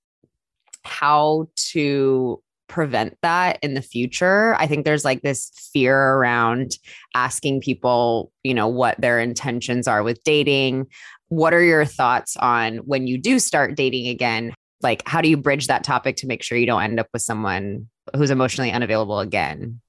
[0.84, 4.54] how to prevent that in the future.
[4.56, 6.78] I think there's like this fear around
[7.14, 10.86] asking people, you know, what their intentions are with dating.
[11.28, 14.54] What are your thoughts on when you do start dating again?
[14.82, 17.22] Like, how do you bridge that topic to make sure you don't end up with
[17.22, 19.80] someone who's emotionally unavailable again?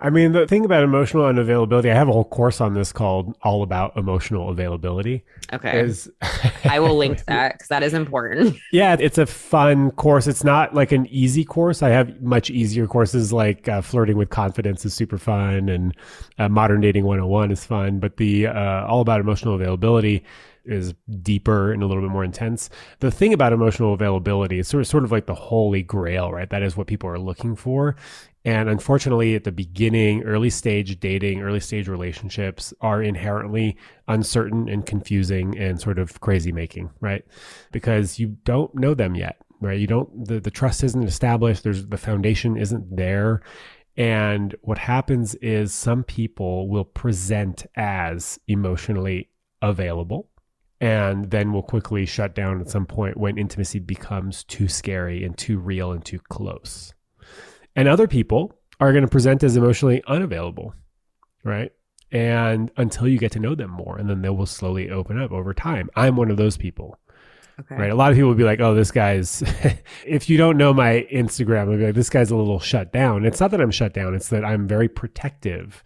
[0.00, 3.36] I mean, the thing about emotional unavailability, I have a whole course on this called
[3.42, 5.24] All About Emotional Availability.
[5.52, 5.80] Okay.
[5.80, 6.08] Is
[6.64, 8.56] I will link that because that is important.
[8.70, 10.28] Yeah, it's a fun course.
[10.28, 11.82] It's not like an easy course.
[11.82, 15.96] I have much easier courses like uh, Flirting with Confidence is super fun and
[16.38, 17.98] uh, Modern Dating 101 is fun.
[17.98, 20.22] But the uh, All About Emotional Availability
[20.68, 22.70] is deeper and a little bit more intense.
[23.00, 26.48] The thing about emotional availability is sort of, sort of like the holy grail, right?
[26.48, 27.96] That is what people are looking for.
[28.44, 33.76] And unfortunately, at the beginning, early stage dating, early stage relationships are inherently
[34.06, 37.24] uncertain and confusing and sort of crazy making, right?
[37.72, 39.78] Because you don't know them yet, right?
[39.78, 41.64] You don't, the, the trust isn't established.
[41.64, 43.42] There's the foundation isn't there.
[43.98, 49.28] And what happens is some people will present as emotionally
[49.60, 50.30] available
[50.80, 55.36] and then will quickly shut down at some point when intimacy becomes too scary and
[55.36, 56.94] too real and too close.
[57.74, 60.74] And other people are going to present as emotionally unavailable,
[61.44, 61.72] right?
[62.12, 65.32] And until you get to know them more, and then they will slowly open up
[65.32, 65.90] over time.
[65.96, 66.98] I'm one of those people.
[67.60, 67.74] Okay.
[67.74, 67.90] Right.
[67.90, 69.42] A lot of people will be like, oh, this guy's,
[70.06, 73.24] if you don't know my Instagram, they'll be like, this guy's a little shut down.
[73.24, 75.82] It's not that I'm shut down, it's that I'm very protective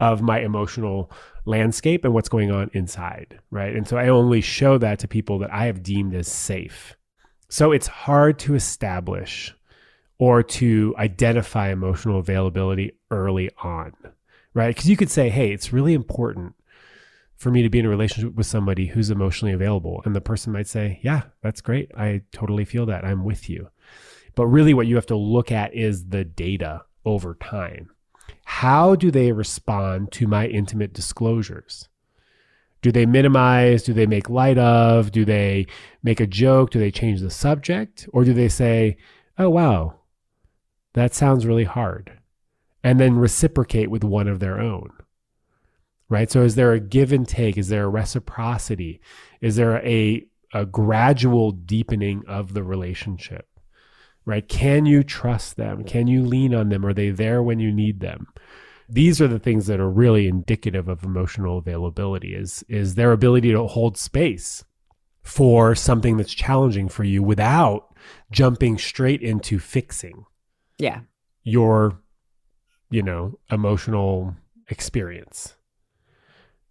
[0.00, 1.12] of my emotional
[1.44, 3.74] landscape and what's going on inside, right?
[3.74, 6.96] And so I only show that to people that I have deemed as safe.
[7.48, 9.54] So it's hard to establish
[10.18, 13.92] or to identify emotional availability early on,
[14.54, 14.74] right?
[14.74, 16.54] Because you could say, hey, it's really important
[17.36, 20.00] for me to be in a relationship with somebody who's emotionally available.
[20.04, 21.90] And the person might say, yeah, that's great.
[21.96, 23.04] I totally feel that.
[23.04, 23.68] I'm with you.
[24.36, 27.90] But really, what you have to look at is the data over time.
[28.60, 31.88] How do they respond to my intimate disclosures?
[32.80, 33.82] Do they minimize?
[33.82, 35.10] Do they make light of?
[35.10, 35.66] Do they
[36.02, 36.70] make a joke?
[36.70, 38.08] Do they change the subject?
[38.12, 38.98] Or do they say,
[39.38, 39.94] oh, wow,
[40.92, 42.12] that sounds really hard?
[42.84, 44.90] And then reciprocate with one of their own.
[46.08, 46.30] Right?
[46.30, 47.56] So, is there a give and take?
[47.56, 49.00] Is there a reciprocity?
[49.40, 53.48] Is there a, a gradual deepening of the relationship?
[54.24, 54.48] right?
[54.48, 55.84] Can you trust them?
[55.84, 56.86] Can you lean on them?
[56.86, 58.28] Are they there when you need them?
[58.92, 63.52] These are the things that are really indicative of emotional availability is is their ability
[63.52, 64.64] to hold space
[65.22, 67.94] for something that's challenging for you without
[68.30, 70.24] jumping straight into fixing.
[70.78, 71.00] Yeah.
[71.42, 72.02] Your
[72.92, 74.36] you know, emotional
[74.68, 75.56] experience.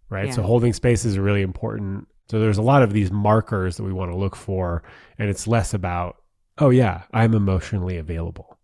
[0.08, 0.28] Right?
[0.28, 0.34] Yeah.
[0.34, 2.06] So holding space is really important.
[2.30, 4.82] So there's a lot of these markers that we want to look for
[5.18, 6.16] and it's less about
[6.58, 8.58] oh yeah, I'm emotionally available.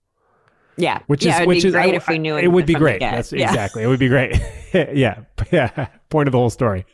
[0.78, 2.74] Yeah, which yeah, is which is great I, if we knew it, it would be
[2.74, 3.00] great.
[3.00, 3.48] That's yeah.
[3.48, 3.82] exactly.
[3.82, 4.40] It would be great.
[4.72, 5.88] yeah, yeah.
[6.08, 6.86] Point of the whole story.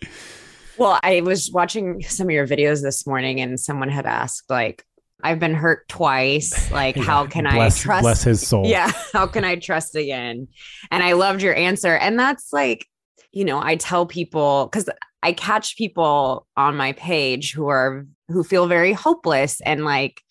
[0.79, 4.85] Well, I was watching some of your videos this morning, and someone had asked, like,
[5.23, 6.71] "I've been hurt twice.
[6.73, 7.03] Like, yeah.
[7.03, 8.03] how can bless, I trust?
[8.03, 8.67] Bless his soul.
[8.67, 10.49] Yeah, how can I trust again?"
[10.91, 12.87] And I loved your answer, and that's like,
[13.33, 14.89] you know, I tell people because
[15.23, 20.23] I catch people on my page who are who feel very hopeless and like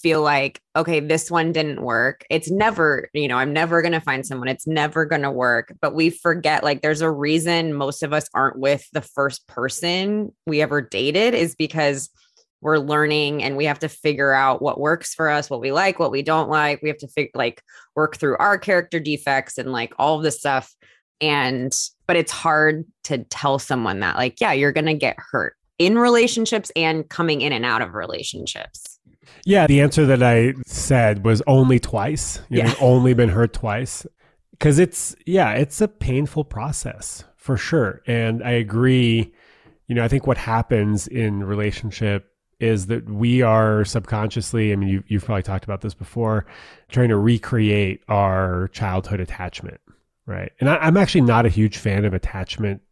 [0.00, 2.24] feel like, okay, this one didn't work.
[2.30, 4.48] It's never, you know, I'm never going to find someone.
[4.48, 5.74] It's never going to work.
[5.80, 10.32] But we forget like there's a reason most of us aren't with the first person
[10.46, 12.10] we ever dated is because
[12.62, 15.98] we're learning and we have to figure out what works for us, what we like,
[15.98, 16.82] what we don't like.
[16.82, 17.62] We have to figure like
[17.96, 20.74] work through our character defects and like all of this stuff.
[21.22, 21.74] And,
[22.06, 25.98] but it's hard to tell someone that, like, yeah, you're going to get hurt in
[25.98, 28.98] relationships and coming in and out of relationships.
[29.44, 32.40] Yeah, the answer that I said was only twice.
[32.48, 32.74] You yeah.
[32.80, 34.06] only been hurt twice.
[34.58, 38.02] Cause it's, yeah, it's a painful process for sure.
[38.06, 39.32] And I agree.
[39.86, 44.88] You know, I think what happens in relationship is that we are subconsciously, I mean,
[44.90, 46.44] you, you've probably talked about this before,
[46.90, 49.80] trying to recreate our childhood attachment,
[50.26, 50.52] right?
[50.60, 52.82] And I, I'm actually not a huge fan of attachment.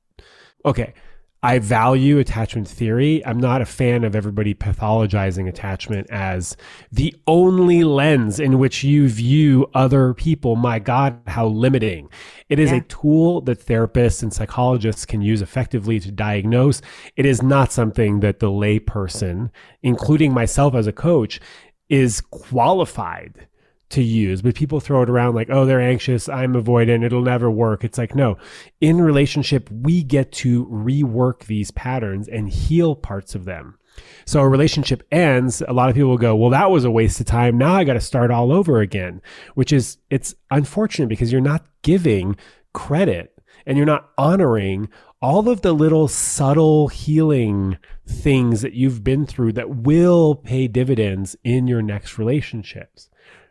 [0.64, 0.95] Okay.
[1.43, 3.24] I value attachment theory.
[3.24, 6.57] I'm not a fan of everybody pathologizing attachment as
[6.91, 10.57] the only lens in which you view other people.
[10.57, 12.09] My God, how limiting.
[12.49, 12.78] It is yeah.
[12.78, 16.82] a tool that therapists and psychologists can use effectively to diagnose.
[17.16, 19.51] It is not something that the layperson,
[19.82, 21.41] including myself as a coach,
[21.89, 23.48] is qualified
[23.91, 27.51] to use, but people throw it around like, oh, they're anxious, I'm avoidant, it'll never
[27.51, 27.84] work.
[27.84, 28.36] It's like, no,
[28.80, 33.78] in relationship, we get to rework these patterns and heal parts of them.
[34.26, 37.18] So a relationship ends, a lot of people will go, well, that was a waste
[37.18, 37.59] of time.
[37.59, 39.22] Now I got to start all over again,
[39.55, 42.36] which is, it's unfortunate because you're not giving
[42.72, 43.34] credit
[43.66, 44.89] and you're not honoring
[45.20, 47.76] all of the little subtle healing
[48.07, 53.11] things that you've been through that will pay dividends in your next relationships.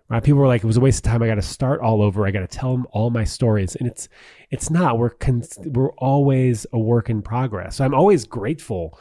[0.09, 0.23] Right?
[0.23, 1.21] People were like, it was a waste of time.
[1.21, 2.25] I got to start all over.
[2.25, 4.07] I got to tell them all my stories, and it's
[4.49, 4.97] it's not.
[4.97, 7.75] We're con- we're always a work in progress.
[7.75, 8.97] So I'm always grateful,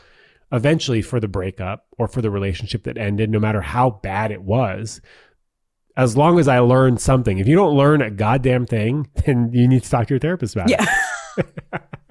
[0.51, 4.43] eventually, for the breakup or for the relationship that ended, no matter how bad it
[4.43, 5.01] was.
[5.97, 7.39] As long as I learned something.
[7.39, 10.55] If you don't learn a goddamn thing, then you need to talk to your therapist
[10.55, 10.87] about yeah.
[11.39, 11.47] it.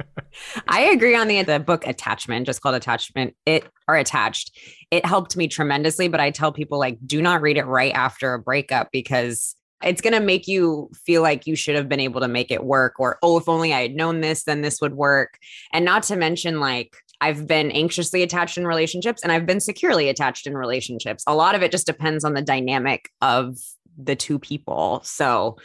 [0.68, 3.36] I agree on the the book attachment, just called attachment.
[3.46, 4.58] It are attached.
[4.92, 8.34] It helped me tremendously, but I tell people like do not read it right after
[8.34, 12.22] a breakup because it's going to make you feel like you should have been able
[12.22, 14.96] to make it work or oh if only I had known this then this would
[14.96, 15.38] work.
[15.74, 20.10] And not to mention like I've been anxiously attached in relationships and I've been securely
[20.10, 21.24] attached in relationships.
[21.28, 23.58] A lot of it just depends on the dynamic of
[23.98, 25.02] the two people.
[25.04, 25.58] So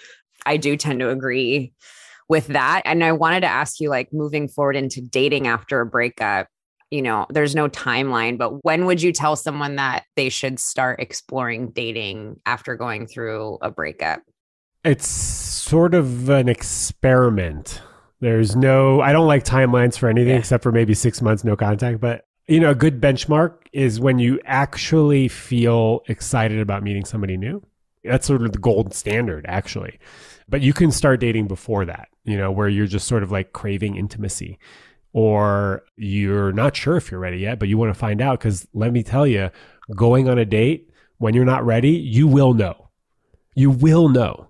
[0.47, 1.73] I do tend to agree
[2.31, 2.83] with that.
[2.87, 6.47] And I wanted to ask you, like, moving forward into dating after a breakup,
[6.91, 11.01] you know, there's no timeline, but when would you tell someone that they should start
[11.01, 14.23] exploring dating after going through a breakup?
[14.85, 17.83] It's sort of an experiment.
[18.21, 20.39] There's no, I don't like timelines for anything yeah.
[20.39, 22.01] except for maybe six months, no contact.
[22.01, 27.37] But, you know, a good benchmark is when you actually feel excited about meeting somebody
[27.37, 27.63] new.
[28.05, 29.99] That's sort of the gold standard, actually.
[30.51, 33.53] But you can start dating before that, you know, where you're just sort of like
[33.53, 34.59] craving intimacy
[35.13, 38.39] or you're not sure if you're ready yet, but you want to find out.
[38.39, 39.51] Because let me tell you,
[39.95, 42.91] going on a date when you're not ready, you will know.
[43.55, 44.49] You will know.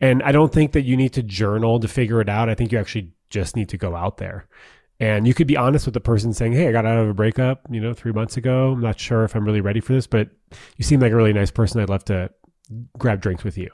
[0.00, 2.48] And I don't think that you need to journal to figure it out.
[2.48, 4.46] I think you actually just need to go out there.
[5.00, 7.14] And you could be honest with the person saying, Hey, I got out of a
[7.14, 8.72] breakup, you know, three months ago.
[8.72, 10.30] I'm not sure if I'm really ready for this, but
[10.76, 11.80] you seem like a really nice person.
[11.80, 12.30] I'd love to
[12.98, 13.68] grab drinks with you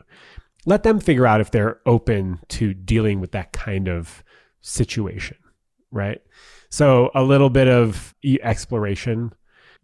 [0.66, 4.22] let them figure out if they're open to dealing with that kind of
[4.60, 5.36] situation,
[5.90, 6.20] right?
[6.68, 9.32] So a little bit of exploration,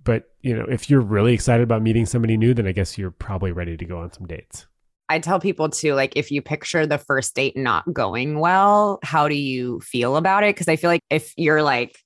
[0.04, 3.10] but you know, if you're really excited about meeting somebody new, then I guess you're
[3.10, 4.66] probably ready to go on some dates.
[5.08, 9.28] I tell people too, like if you picture the first date not going well, how
[9.28, 10.54] do you feel about it?
[10.54, 11.96] Because I feel like if you're like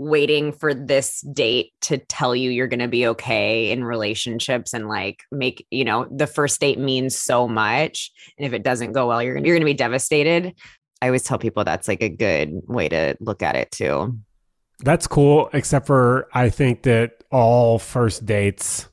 [0.00, 4.88] waiting for this date to tell you you're going to be okay in relationships and
[4.88, 8.10] like make you know the first date means so much.
[8.38, 10.54] And if it doesn't go well you're gonna, you're going to be devastated.
[11.02, 14.18] I always tell people that's like a good way to look at it too.
[14.80, 18.88] That's cool except for i think that all first dates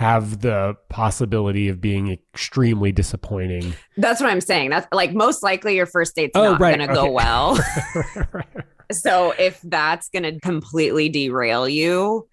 [0.00, 3.74] have the possibility of being extremely disappointing.
[3.98, 4.70] That's what i'm saying.
[4.70, 6.78] That's like most likely your first date's oh, not right.
[6.78, 7.06] going to okay.
[7.06, 7.58] go well.
[8.92, 12.26] So if that's going to completely derail you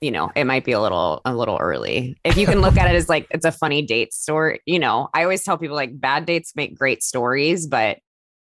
[0.00, 2.16] you know it might be a little a little early.
[2.24, 5.10] If you can look at it as like it's a funny date story you know
[5.12, 7.98] i always tell people like bad dates make great stories but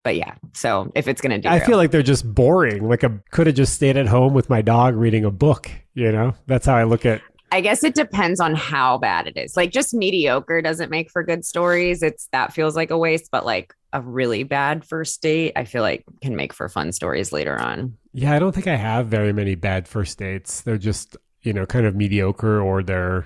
[0.04, 0.36] but yeah.
[0.54, 2.88] So if it's gonna do i feel like they're just boring.
[2.88, 6.12] Like i could have just stayed at home with my dog reading a book you
[6.12, 6.36] know?
[6.46, 7.22] That's how i look at
[7.52, 9.58] I guess it depends on how bad it is.
[9.58, 12.04] Like just mediocre doesn't make for good stories.
[12.04, 15.82] It's that feels like a waste, but like a really bad first date, I feel
[15.82, 17.98] like can make for fun stories later on.
[18.14, 20.62] Yeah, I don't think I have very many bad first dates.
[20.62, 23.26] They're just, you know, kind of mediocre or they're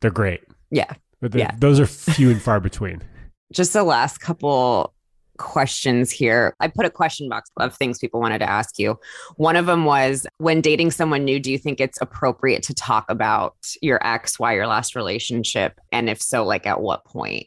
[0.00, 0.42] they're great.
[0.70, 0.92] Yeah.
[1.20, 1.52] But yeah.
[1.58, 3.02] those are few and far between.
[3.52, 4.92] Just the last couple
[5.36, 6.54] questions here.
[6.60, 8.98] I put a question box of things people wanted to ask you.
[9.36, 13.04] One of them was when dating someone new, do you think it's appropriate to talk
[13.08, 15.80] about your ex, why your last relationship?
[15.92, 17.46] And if so, like at what point?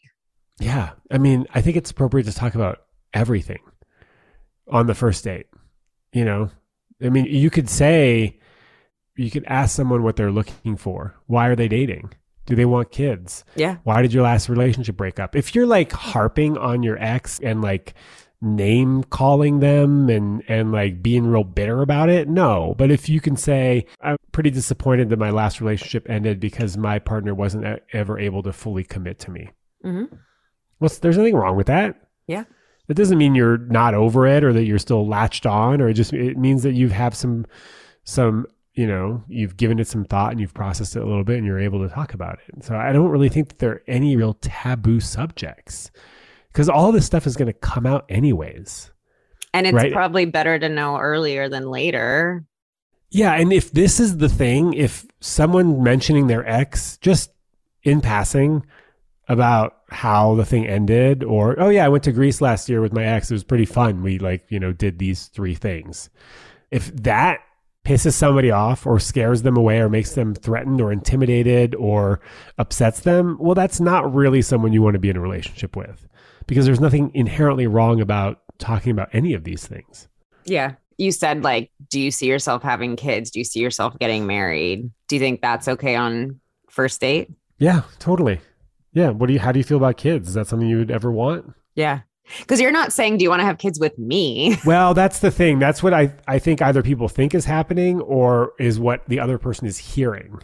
[0.59, 0.91] Yeah.
[1.11, 2.79] I mean, I think it's appropriate to talk about
[3.13, 3.59] everything
[4.67, 5.47] on the first date.
[6.13, 6.49] You know,
[7.01, 8.39] I mean, you could say,
[9.15, 11.15] you could ask someone what they're looking for.
[11.27, 12.13] Why are they dating?
[12.49, 13.45] Do they want kids?
[13.55, 13.77] Yeah.
[13.83, 15.35] Why did your last relationship break up?
[15.35, 17.93] If you're like harping on your ex and like
[18.41, 22.73] name calling them and and like being real bitter about it, no.
[22.77, 26.97] But if you can say I'm pretty disappointed that my last relationship ended because my
[26.97, 29.51] partner wasn't ever able to fully commit to me.
[29.85, 30.15] Mm-hmm.
[30.79, 32.01] Well, there's nothing wrong with that.
[32.25, 32.45] Yeah.
[32.87, 35.93] It doesn't mean you're not over it or that you're still latched on, or it
[35.93, 37.45] just it means that you have some
[38.03, 41.37] some you know, you've given it some thought and you've processed it a little bit
[41.37, 42.63] and you're able to talk about it.
[42.63, 45.91] So I don't really think that there are any real taboo subjects
[46.47, 48.91] because all this stuff is going to come out anyways.
[49.53, 49.91] And it's right?
[49.91, 52.45] probably better to know earlier than later.
[53.09, 53.33] Yeah.
[53.33, 57.31] And if this is the thing, if someone mentioning their ex just
[57.83, 58.65] in passing
[59.27, 62.93] about how the thing ended, or, oh, yeah, I went to Greece last year with
[62.93, 64.03] my ex, it was pretty fun.
[64.03, 66.09] We like, you know, did these three things.
[66.71, 67.39] If that
[67.85, 72.19] pisses somebody off or scares them away or makes them threatened or intimidated or
[72.57, 76.07] upsets them, well, that's not really someone you want to be in a relationship with
[76.47, 80.07] because there's nothing inherently wrong about talking about any of these things.
[80.45, 80.73] Yeah.
[80.97, 83.31] You said, like, do you see yourself having kids?
[83.31, 84.91] Do you see yourself getting married?
[85.07, 87.31] Do you think that's okay on first date?
[87.57, 88.41] Yeah, totally.
[88.91, 89.09] Yeah.
[89.11, 90.27] What do you, how do you feel about kids?
[90.27, 91.53] Is that something you would ever want?
[91.75, 92.01] Yeah.
[92.39, 94.57] Because you're not saying, do you want to have kids with me?
[94.65, 95.57] Well, that's the thing.
[95.57, 99.39] That's what I, I think either people think is happening or is what the other
[99.39, 100.39] person is hearing.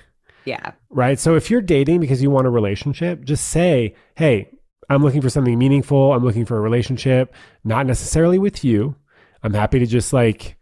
[0.45, 0.71] Yeah.
[0.89, 1.19] Right.
[1.19, 4.49] So if you're dating because you want a relationship, just say, hey,
[4.89, 6.13] I'm looking for something meaningful.
[6.13, 8.95] I'm looking for a relationship, not necessarily with you.
[9.43, 10.57] I'm happy to just like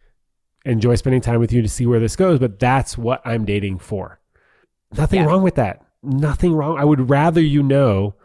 [0.65, 3.80] enjoy spending time with you to see where this goes, but that's what I'm dating
[3.80, 4.19] for.
[4.97, 5.28] Nothing yeah.
[5.28, 5.86] wrong with that.
[6.01, 6.78] Nothing wrong.
[6.78, 8.15] I would rather you know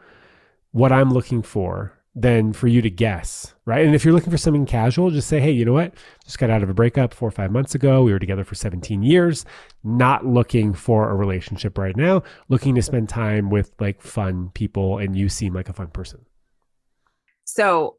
[0.72, 3.86] what I'm looking for than for you to guess, right?
[3.86, 5.94] And if you're looking for something casual, just say, hey, you know what?
[6.24, 8.02] Just got out of a breakup four or five months ago.
[8.02, 9.44] We were together for 17 years,
[9.84, 14.98] not looking for a relationship right now, looking to spend time with like fun people,
[14.98, 16.24] and you seem like a fun person.
[17.44, 17.96] So,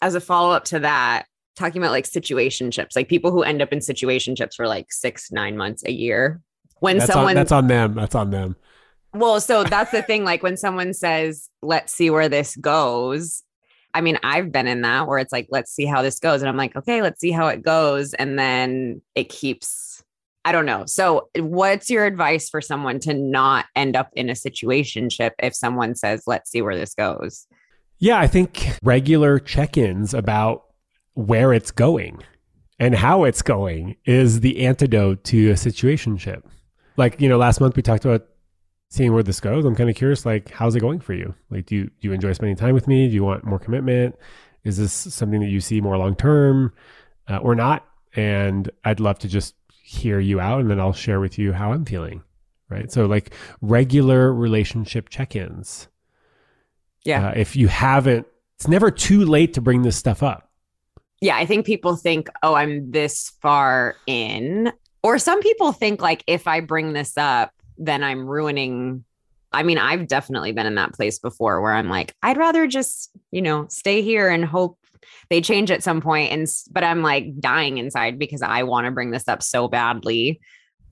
[0.00, 3.72] as a follow up to that, talking about like situationships, like people who end up
[3.72, 6.40] in situationships for like six, nine months, a year.
[6.78, 7.94] When that's someone on, that's on them.
[7.94, 8.56] That's on them.
[9.12, 10.24] Well, so that's the thing.
[10.24, 13.42] Like when someone says, let's see where this goes,
[13.94, 16.42] I mean, I've been in that where it's like, let's see how this goes.
[16.42, 18.14] And I'm like, okay, let's see how it goes.
[18.14, 20.02] And then it keeps,
[20.44, 20.84] I don't know.
[20.86, 25.54] So, eh, what's your advice for someone to not end up in a situationship if
[25.54, 27.46] someone says, let's see where this goes?
[27.98, 30.64] Yeah, I think regular check ins about
[31.14, 32.22] where it's going
[32.78, 36.42] and how it's going is the antidote to a situationship.
[36.96, 38.26] Like, you know, last month we talked about
[38.90, 39.64] seeing where this goes.
[39.64, 41.34] I'm kind of curious, like, how's it going for you?
[41.48, 43.08] Like, do you, do you enjoy spending time with me?
[43.08, 44.16] Do you want more commitment?
[44.64, 46.72] Is this something that you see more long term
[47.28, 47.86] uh, or not?
[48.14, 51.72] And I'd love to just hear you out and then I'll share with you how
[51.72, 52.22] I'm feeling.
[52.68, 52.90] Right.
[52.92, 55.88] So, like, regular relationship check ins.
[57.04, 57.28] Yeah.
[57.28, 58.26] Uh, if you haven't,
[58.56, 60.50] it's never too late to bring this stuff up.
[61.20, 61.36] Yeah.
[61.36, 64.72] I think people think, oh, I'm this far in.
[65.02, 69.04] Or some people think, like, if I bring this up, then I'm ruining.
[69.52, 73.10] I mean, I've definitely been in that place before where I'm like, I'd rather just,
[73.32, 74.78] you know, stay here and hope
[75.28, 78.90] they change at some point and but I'm like dying inside because I want to
[78.90, 80.40] bring this up so badly.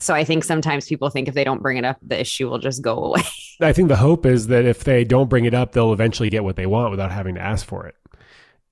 [0.01, 2.59] So I think sometimes people think if they don't bring it up, the issue will
[2.59, 3.23] just go away.
[3.61, 6.45] I think the hope is that if they don't bring it up, they'll eventually get
[6.45, 7.97] what they want without having to ask for it.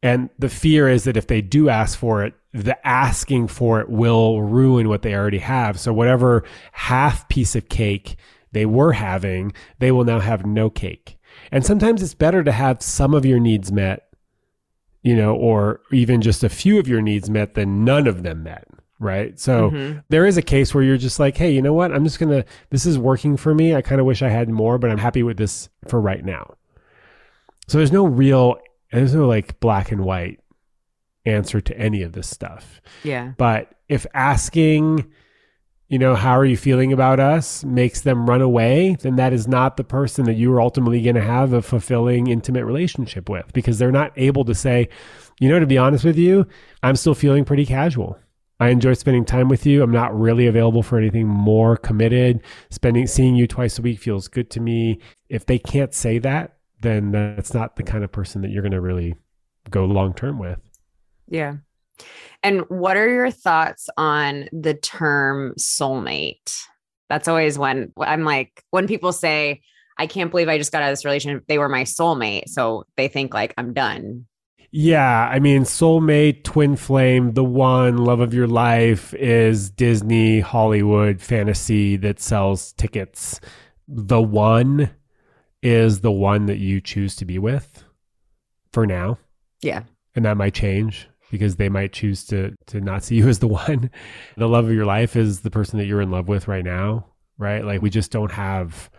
[0.03, 3.89] And the fear is that if they do ask for it, the asking for it
[3.89, 5.79] will ruin what they already have.
[5.79, 8.17] So whatever half piece of cake
[8.53, 11.19] they were having, they will now have no cake.
[11.53, 14.09] And sometimes it's better to have some of your needs met,
[15.03, 18.43] you know, or even just a few of your needs met than none of them
[18.43, 18.67] met.
[18.99, 19.39] Right.
[19.39, 19.99] So mm-hmm.
[20.09, 21.93] there is a case where you're just like, hey, you know what?
[21.93, 23.75] I'm just going to, this is working for me.
[23.75, 26.55] I kind of wish I had more, but I'm happy with this for right now.
[27.69, 28.57] So there's no real,
[28.93, 30.41] there's no like black and white
[31.25, 32.81] answer to any of this stuff.
[33.03, 33.33] Yeah.
[33.37, 35.11] But if asking,
[35.89, 39.47] you know, how are you feeling about us makes them run away, then that is
[39.47, 43.53] not the person that you are ultimately going to have a fulfilling, intimate relationship with
[43.53, 44.89] because they're not able to say,
[45.41, 46.47] you know, to be honest with you,
[46.83, 48.19] I'm still feeling pretty casual.
[48.59, 49.83] I enjoy spending time with you.
[49.83, 52.41] I'm not really available for anything more committed.
[52.71, 54.99] Spending, seeing you twice a week feels good to me.
[55.29, 58.73] If they can't say that, then that's not the kind of person that you're going
[58.73, 59.15] to really
[59.71, 60.61] go long term with.
[61.29, 61.57] Yeah.
[62.43, 66.57] And what are your thoughts on the term soulmate?
[67.09, 69.63] That's always when I'm like, when people say,
[69.99, 72.49] I can't believe I just got out of this relationship, they were my soulmate.
[72.49, 74.27] So they think like I'm done.
[74.71, 81.23] Yeah, I mean, soulmate, twin flame, the one love of your life is Disney, Hollywood
[81.23, 83.41] fantasy that sells tickets.
[83.89, 84.91] The one
[85.63, 87.85] is the one that you choose to be with
[88.73, 89.19] for now.
[89.63, 89.83] Yeah.
[90.15, 93.49] And that might change because they might choose to to not see you as the
[93.49, 93.91] one.
[94.37, 97.07] The love of your life is the person that you're in love with right now,
[97.39, 97.65] right?
[97.65, 98.91] Like we just don't have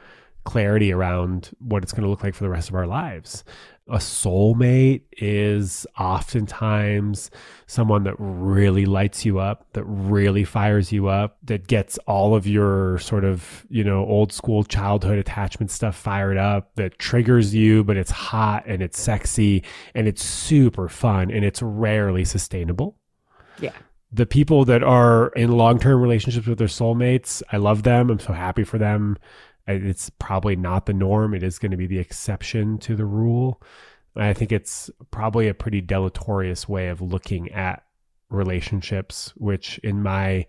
[0.43, 3.43] clarity around what it's going to look like for the rest of our lives
[3.89, 7.31] a soulmate is oftentimes
[7.67, 12.45] someone that really lights you up, that really fires you up, that gets all of
[12.45, 17.83] your sort of, you know, old school childhood attachment stuff fired up, that triggers you,
[17.83, 19.63] but it's hot and it's sexy
[19.95, 22.97] and it's super fun and it's rarely sustainable.
[23.59, 23.73] Yeah.
[24.11, 28.09] The people that are in long term relationships with their soulmates, I love them.
[28.09, 29.17] I'm so happy for them.
[29.68, 31.34] It's probably not the norm.
[31.34, 33.61] It is going to be the exception to the rule.
[34.15, 37.84] I think it's probably a pretty deleterious way of looking at
[38.30, 40.45] relationships, which, in my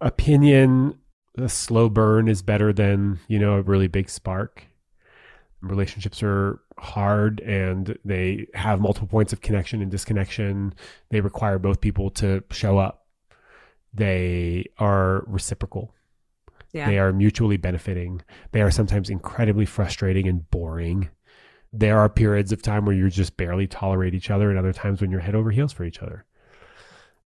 [0.00, 0.98] opinion,
[1.36, 4.64] a slow burn is better than, you know, a really big spark.
[5.62, 10.74] Relationships are hard and they have multiple points of connection and disconnection.
[11.10, 13.06] They require both people to show up.
[13.94, 15.94] They are reciprocal
[16.72, 16.88] yeah.
[16.88, 18.22] They are mutually benefiting.
[18.52, 21.10] They are sometimes incredibly frustrating and boring.
[21.72, 25.00] There are periods of time where you just barely tolerate each other, and other times
[25.00, 26.24] when you're head over heels for each other.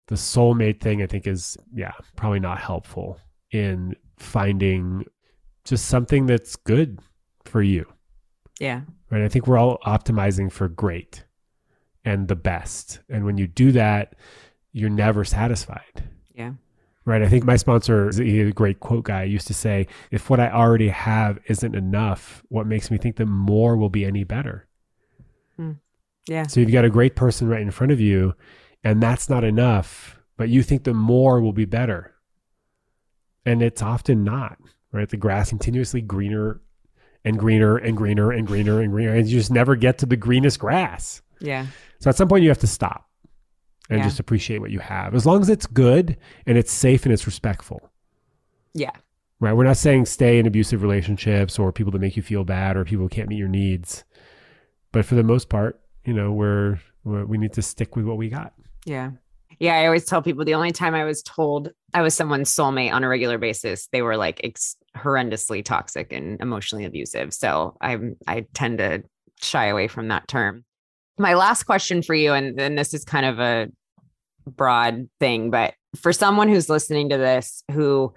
[0.09, 3.18] The soulmate thing, I think, is, yeah, probably not helpful
[3.51, 5.05] in finding
[5.64, 6.99] just something that's good
[7.45, 7.86] for you.
[8.59, 8.82] Yeah.
[9.11, 9.22] Right.
[9.22, 11.24] I think we're all optimizing for great
[12.05, 13.01] and the best.
[13.09, 14.16] And when you do that,
[14.72, 16.05] you're never satisfied.
[16.34, 16.53] Yeah.
[17.05, 17.22] Right.
[17.22, 19.24] I think my sponsor is a great quote guy.
[19.24, 23.26] used to say, if what I already have isn't enough, what makes me think that
[23.26, 24.68] more will be any better?
[25.57, 25.72] Hmm.
[26.28, 26.46] Yeah.
[26.46, 28.34] So you've got a great person right in front of you,
[28.84, 32.14] and that's not enough, but you think the more will be better.
[33.44, 34.59] And it's often not,
[34.92, 35.09] right?
[35.09, 36.61] The grass continuously greener
[37.24, 39.14] and greener and greener and greener and greener.
[39.14, 41.22] And you just never get to the greenest grass.
[41.40, 41.66] Yeah.
[41.98, 43.09] So at some point you have to stop
[43.93, 44.07] and yeah.
[44.09, 46.16] just appreciate what you have as long as it's good
[46.47, 47.90] and it's safe and it's respectful.
[48.72, 48.93] Yeah.
[49.38, 49.53] Right.
[49.53, 52.84] We're not saying stay in abusive relationships or people that make you feel bad or
[52.84, 54.05] people who can't meet your needs.
[54.93, 58.16] But for the most part, you know, we're, we're we need to stick with what
[58.16, 58.55] we got.
[58.86, 59.11] Yeah.
[59.59, 62.93] Yeah, I always tell people the only time I was told I was someone's soulmate
[62.93, 67.34] on a regular basis, they were like ex- horrendously toxic and emotionally abusive.
[67.34, 69.03] So I I tend to
[69.40, 70.64] shy away from that term.
[71.18, 73.68] My last question for you, and, and this is kind of a
[74.47, 78.14] broad thing, but for someone who's listening to this who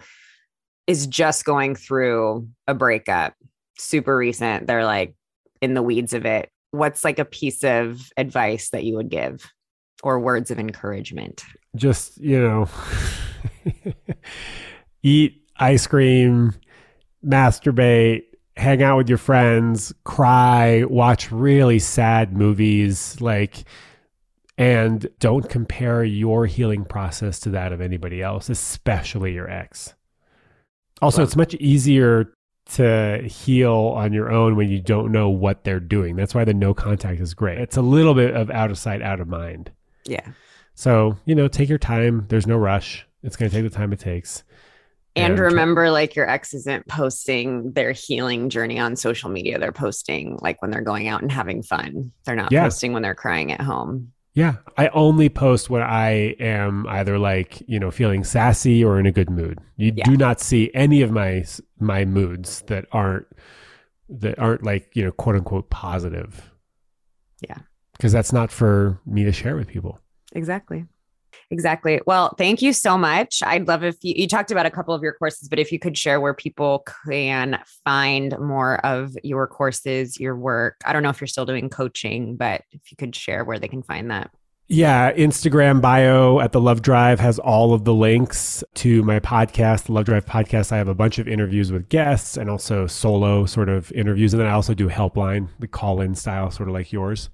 [0.88, 3.34] is just going through a breakup,
[3.78, 5.16] super recent, they're like
[5.62, 6.50] in the weeds of it.
[6.72, 9.50] What's like a piece of advice that you would give
[10.04, 11.44] or words of encouragement?
[11.76, 12.70] Just, you know,
[15.04, 16.54] eat ice cream,
[17.26, 18.24] masturbate,
[18.58, 23.66] hang out with your friends, cry, watch really sad movies, like
[24.58, 29.94] and don't compare your healing process to that of anybody else, especially your ex.
[31.02, 32.34] Also, it's much easier
[32.66, 36.16] to heal on your own when you don't know what they're doing.
[36.16, 37.60] That's why the no contact is great.
[37.60, 39.72] It's a little bit of out of sight, out of mind.
[40.06, 40.28] Yeah.
[40.74, 42.26] So, you know, take your time.
[42.30, 43.06] There's no rush.
[43.24, 44.44] It's going to take the time it takes.
[45.18, 49.58] And, and remember, like your ex isn't posting their healing journey on social media.
[49.60, 52.12] They're posting like when they're going out and having fun.
[52.26, 52.64] They're not yeah.
[52.64, 54.12] posting when they're crying at home.
[54.36, 54.58] Yeah.
[54.78, 59.12] I only post when I am either like, you know, feeling sassy or in a
[59.12, 59.60] good mood.
[59.78, 60.04] You yeah.
[60.04, 61.46] do not see any of my
[61.80, 63.26] my moods that aren't
[64.10, 66.52] that aren't like, you know, quote unquote positive.
[67.42, 67.58] Yeah.
[67.94, 70.00] Because that's not for me to share with people.
[70.34, 70.86] Exactly.
[71.52, 72.02] Exactly.
[72.08, 73.44] Well, thank you so much.
[73.44, 75.80] I'd love if you, you talked about a couple of your courses, but if you
[75.80, 80.78] could share where people can find more of your courses, your work.
[80.86, 83.68] I don't know if you're still doing coaching, but if you could share where they
[83.68, 84.32] can find that.
[84.68, 89.84] Yeah, Instagram bio at the Love Drive has all of the links to my podcast,
[89.84, 90.72] the Love Drive podcast.
[90.72, 94.34] I have a bunch of interviews with guests and also solo sort of interviews.
[94.34, 97.30] And then I also do helpline, the call in style, sort of like yours.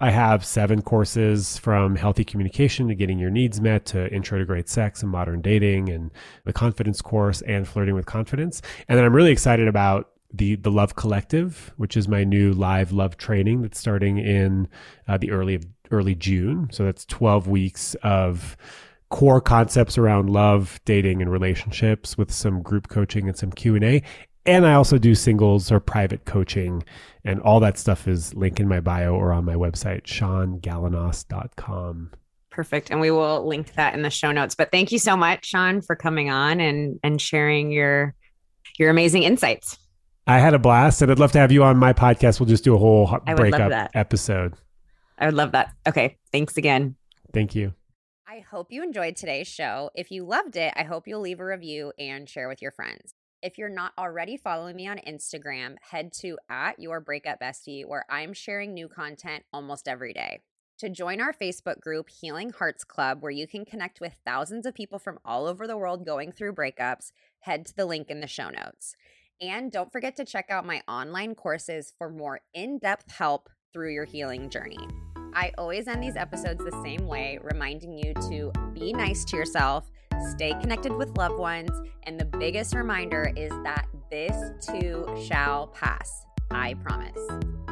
[0.00, 4.44] I have seven courses from healthy communication to getting your needs met to intro to
[4.44, 6.10] great sex and modern dating and
[6.44, 8.62] the confidence course and flirting with confidence.
[8.88, 12.92] And then I'm really excited about the the Love Collective, which is my new live
[12.92, 14.68] love training that's starting in
[15.08, 16.68] uh, the early of early June.
[16.70, 18.56] So that's 12 weeks of
[19.10, 23.74] core concepts around love, dating, and relationships with some group coaching and some Q
[24.48, 26.82] and I also do singles or private coaching,
[27.24, 32.10] and all that stuff is linked in my bio or on my website, seangalanos.com.
[32.50, 32.90] Perfect.
[32.90, 34.54] And we will link that in the show notes.
[34.54, 38.14] But thank you so much, Sean, for coming on and and sharing your
[38.78, 39.78] your amazing insights.
[40.26, 42.40] I had a blast, and I'd love to have you on my podcast.
[42.40, 44.54] We'll just do a whole breakup episode.
[45.18, 45.72] I would love that.
[45.86, 46.16] Okay.
[46.32, 46.96] Thanks again.
[47.32, 47.74] Thank you.
[48.26, 49.90] I hope you enjoyed today's show.
[49.94, 53.14] If you loved it, I hope you'll leave a review and share with your friends.
[53.40, 58.04] If you're not already following me on Instagram, head to at your breakup bestie, where
[58.10, 60.40] I'm sharing new content almost every day.
[60.78, 64.74] To join our Facebook group, Healing Hearts Club, where you can connect with thousands of
[64.74, 68.26] people from all over the world going through breakups, head to the link in the
[68.26, 68.96] show notes.
[69.40, 73.92] And don't forget to check out my online courses for more in depth help through
[73.92, 74.88] your healing journey.
[75.32, 79.88] I always end these episodes the same way, reminding you to be nice to yourself
[80.30, 81.70] stay connected with loved ones,
[82.04, 86.24] and the biggest reminder is that this too shall pass.
[86.50, 87.67] I promise.